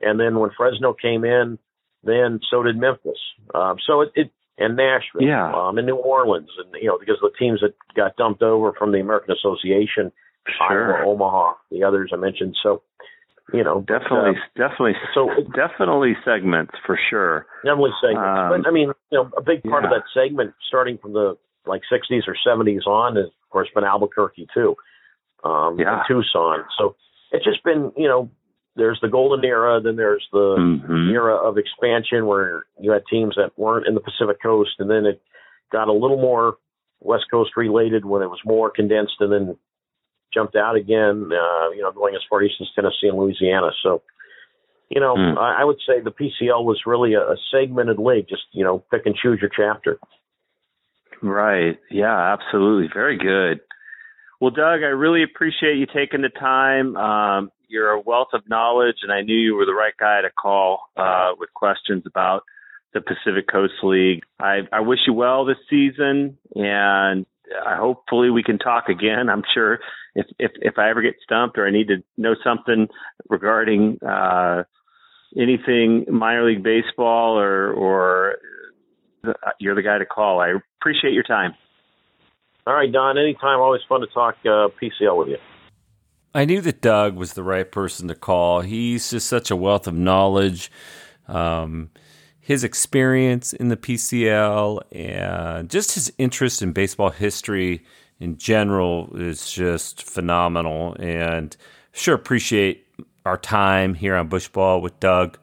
and 0.00 0.20
then 0.20 0.38
when 0.38 0.50
Fresno 0.56 0.94
came 0.94 1.24
in, 1.24 1.58
then 2.04 2.40
so 2.50 2.62
did 2.62 2.76
Memphis. 2.76 3.18
Um, 3.54 3.76
so 3.86 4.02
it, 4.02 4.10
it 4.14 4.30
and 4.58 4.76
Nashville, 4.76 5.22
yeah, 5.22 5.52
um, 5.52 5.78
and 5.78 5.86
New 5.86 5.96
Orleans, 5.96 6.50
and 6.58 6.74
you 6.80 6.88
know 6.88 6.98
because 6.98 7.16
the 7.20 7.30
teams 7.38 7.60
that 7.60 7.74
got 7.96 8.16
dumped 8.16 8.42
over 8.42 8.72
from 8.72 8.92
the 8.92 9.00
American 9.00 9.34
Association, 9.34 10.12
sure. 10.46 10.98
Iowa, 10.98 11.10
Omaha, 11.10 11.52
the 11.70 11.84
others 11.84 12.10
I 12.12 12.16
mentioned. 12.16 12.56
So 12.62 12.82
you 13.52 13.64
know, 13.64 13.80
definitely, 13.80 14.38
uh, 14.38 14.58
definitely, 14.68 14.94
so 15.14 15.28
definitely 15.54 16.14
segments 16.24 16.72
for 16.86 16.98
sure. 17.10 17.46
Definitely 17.64 17.90
segments, 18.00 18.38
um, 18.38 18.62
but 18.62 18.68
I 18.68 18.72
mean, 18.72 18.92
you 19.10 19.18
know, 19.18 19.30
a 19.36 19.42
big 19.42 19.62
part 19.62 19.84
yeah. 19.84 19.90
of 19.90 19.92
that 19.92 20.04
segment, 20.14 20.54
starting 20.68 20.98
from 20.98 21.12
the 21.12 21.36
like 21.66 21.82
60s 21.92 22.22
or 22.26 22.36
70s 22.46 22.86
on, 22.86 23.16
is 23.16 23.26
of 23.26 23.50
course 23.50 23.68
been 23.74 23.84
Albuquerque 23.84 24.48
too, 24.54 24.76
um, 25.44 25.78
yeah. 25.78 25.98
and 25.98 26.02
Tucson. 26.08 26.64
So 26.78 26.96
it's 27.32 27.44
just 27.44 27.62
been, 27.64 27.92
you 27.96 28.08
know, 28.08 28.30
there's 28.76 28.98
the 29.02 29.08
golden 29.08 29.44
era, 29.44 29.80
then 29.82 29.96
there's 29.96 30.26
the 30.32 30.56
mm-hmm. 30.58 31.10
era 31.10 31.36
of 31.36 31.58
expansion 31.58 32.26
where 32.26 32.64
you 32.80 32.90
had 32.90 33.02
teams 33.10 33.34
that 33.36 33.50
weren't 33.56 33.86
in 33.86 33.94
the 33.94 34.00
Pacific 34.00 34.40
Coast, 34.42 34.70
and 34.78 34.88
then 34.88 35.04
it 35.04 35.20
got 35.70 35.88
a 35.88 35.92
little 35.92 36.20
more 36.20 36.56
West 37.00 37.24
Coast 37.30 37.50
related 37.56 38.04
when 38.04 38.22
it 38.22 38.28
was 38.28 38.40
more 38.44 38.70
condensed, 38.70 39.14
and 39.20 39.32
then 39.32 39.56
jumped 40.32 40.56
out 40.56 40.76
again, 40.76 41.30
uh, 41.32 41.70
you 41.70 41.82
know, 41.82 41.92
going 41.92 42.14
as 42.14 42.22
far 42.30 42.42
east 42.42 42.54
as 42.60 42.68
Tennessee 42.74 43.08
and 43.08 43.18
Louisiana. 43.18 43.70
So, 43.82 44.02
you 44.88 45.00
know, 45.00 45.14
mm. 45.14 45.36
I, 45.36 45.62
I 45.62 45.64
would 45.64 45.78
say 45.86 46.00
the 46.00 46.10
PCL 46.10 46.64
was 46.64 46.80
really 46.86 47.14
a, 47.14 47.20
a 47.20 47.36
segmented 47.52 47.98
league. 47.98 48.28
Just 48.28 48.44
you 48.52 48.64
know, 48.64 48.84
pick 48.90 49.02
and 49.04 49.14
choose 49.14 49.40
your 49.40 49.50
chapter. 49.54 49.98
Right. 51.22 51.78
Yeah, 51.90 52.34
absolutely. 52.34 52.90
Very 52.92 53.16
good. 53.16 53.60
Well, 54.40 54.50
Doug, 54.50 54.82
I 54.82 54.90
really 54.90 55.22
appreciate 55.22 55.76
you 55.76 55.86
taking 55.86 56.22
the 56.22 56.28
time. 56.28 56.96
Um, 56.96 57.50
you're 57.68 57.90
a 57.90 58.00
wealth 58.00 58.28
of 58.32 58.42
knowledge, 58.48 58.96
and 59.02 59.12
I 59.12 59.22
knew 59.22 59.36
you 59.36 59.54
were 59.54 59.64
the 59.64 59.72
right 59.72 59.94
guy 59.98 60.20
to 60.22 60.30
call 60.30 60.80
uh, 60.96 61.30
with 61.38 61.54
questions 61.54 62.02
about 62.06 62.42
the 62.92 63.00
Pacific 63.00 63.46
Coast 63.50 63.74
League. 63.82 64.22
I, 64.40 64.60
I 64.72 64.80
wish 64.80 64.98
you 65.06 65.12
well 65.14 65.44
this 65.44 65.56
season, 65.70 66.38
and 66.56 67.24
I 67.64 67.76
hopefully 67.76 68.30
we 68.30 68.42
can 68.42 68.58
talk 68.58 68.88
again. 68.88 69.28
I'm 69.30 69.44
sure 69.54 69.78
if 70.14 70.26
if 70.38 70.50
if 70.56 70.74
I 70.78 70.90
ever 70.90 71.02
get 71.02 71.14
stumped 71.22 71.56
or 71.56 71.66
I 71.66 71.70
need 71.70 71.88
to 71.88 72.02
know 72.16 72.34
something 72.44 72.88
regarding 73.28 73.98
uh, 74.06 74.64
anything 75.36 76.06
minor 76.10 76.46
league 76.46 76.62
baseball 76.62 77.38
or 77.38 77.72
or 77.72 78.36
you're 79.58 79.74
the 79.74 79.82
guy 79.82 79.98
to 79.98 80.06
call. 80.06 80.40
I 80.40 80.54
appreciate 80.80 81.12
your 81.12 81.22
time. 81.22 81.54
All 82.66 82.74
right, 82.74 82.90
Don. 82.90 83.18
Anytime. 83.18 83.60
Always 83.60 83.82
fun 83.88 84.00
to 84.00 84.06
talk 84.08 84.36
uh, 84.44 84.68
PCL 84.80 85.18
with 85.18 85.28
you. 85.28 85.38
I 86.34 86.44
knew 86.44 86.60
that 86.62 86.80
Doug 86.80 87.16
was 87.16 87.34
the 87.34 87.42
right 87.42 87.70
person 87.70 88.08
to 88.08 88.14
call. 88.14 88.62
He's 88.62 89.10
just 89.10 89.28
such 89.28 89.50
a 89.50 89.56
wealth 89.56 89.86
of 89.86 89.94
knowledge. 89.94 90.70
Um, 91.28 91.90
his 92.40 92.64
experience 92.64 93.52
in 93.52 93.68
the 93.68 93.76
PCL 93.76 94.82
and 94.92 95.70
just 95.70 95.92
his 95.92 96.12
interest 96.18 96.62
in 96.62 96.72
baseball 96.72 97.10
history 97.10 97.84
in 98.18 98.38
general 98.38 99.10
is 99.14 99.50
just 99.50 100.02
phenomenal. 100.02 100.96
And 100.98 101.56
sure 101.92 102.14
appreciate 102.14 102.86
our 103.24 103.36
time 103.36 103.94
here 103.94 104.16
on 104.16 104.28
Bushball 104.28 104.80
with 104.80 104.98
Doug. 105.00 105.38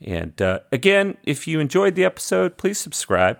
And 0.00 0.40
uh, 0.40 0.60
again, 0.70 1.16
if 1.24 1.46
you 1.46 1.60
enjoyed 1.60 1.94
the 1.94 2.04
episode, 2.04 2.56
please 2.56 2.78
subscribe. 2.78 3.38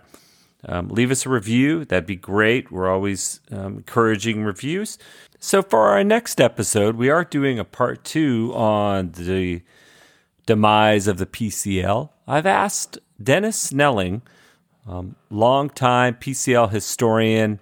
Um, 0.64 0.88
leave 0.88 1.10
us 1.10 1.24
a 1.24 1.28
review. 1.28 1.84
That'd 1.84 2.06
be 2.06 2.16
great. 2.16 2.72
We're 2.72 2.90
always 2.90 3.40
um, 3.52 3.76
encouraging 3.76 4.42
reviews. 4.44 4.98
So, 5.38 5.62
for 5.62 5.88
our 5.90 6.02
next 6.02 6.40
episode, 6.40 6.96
we 6.96 7.10
are 7.10 7.22
doing 7.22 7.60
a 7.60 7.64
part 7.64 8.02
two 8.02 8.52
on 8.56 9.12
the 9.12 9.62
demise 10.46 11.06
of 11.06 11.18
the 11.18 11.26
PCL. 11.26 12.10
I've 12.26 12.46
asked 12.46 12.98
Dennis 13.22 13.56
Snelling, 13.56 14.22
um, 14.84 15.14
longtime 15.30 16.14
PCL 16.14 16.70
historian, 16.70 17.60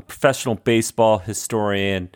professional 0.00 0.56
baseball 0.56 1.18
historian, 1.18 2.10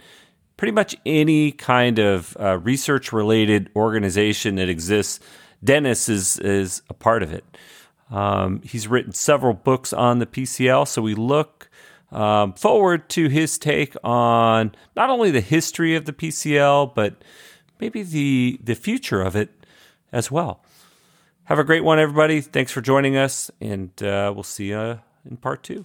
pretty 0.57 0.73
much 0.73 0.97
any 1.07 1.53
kind 1.53 1.99
of 1.99 2.37
uh, 2.38 2.59
research 2.59 3.12
related 3.12 3.71
organization 3.77 4.57
that 4.57 4.69
exists. 4.69 5.21
Dennis 5.62 6.09
is, 6.09 6.38
is 6.38 6.83
a 6.88 6.94
part 6.94 7.23
of 7.23 7.33
it. 7.33 7.44
Um, 8.11 8.62
he's 8.62 8.88
written 8.88 9.12
several 9.12 9.55
books 9.55 9.92
on 9.92 10.18
the 10.18 10.27
PCL, 10.27 10.88
so 10.88 11.03
we 11.03 11.14
look 11.14 11.68
um, 12.11 12.55
forward 12.55 13.09
to 13.11 13.29
his 13.29 13.59
take 13.59 13.94
on 14.03 14.73
not 14.97 15.11
only 15.11 15.31
the 15.31 15.40
history 15.40 15.94
of 15.94 16.07
the 16.07 16.12
PCL, 16.12 16.94
but 16.94 17.23
maybe 17.81 18.03
the 18.03 18.59
the 18.62 18.75
future 18.75 19.21
of 19.21 19.37
it 19.37 19.51
as 20.11 20.31
well. 20.31 20.62
Have 21.44 21.59
a 21.59 21.64
great 21.64 21.85
one, 21.85 21.99
everybody. 21.99 22.40
Thanks 22.40 22.73
for 22.73 22.81
joining 22.81 23.16
us, 23.16 23.51
and 23.61 23.90
uh, 24.03 24.33
we'll 24.35 24.42
see 24.42 24.68
you 24.68 25.01
in 25.29 25.37
part 25.37 25.62
two. 25.62 25.85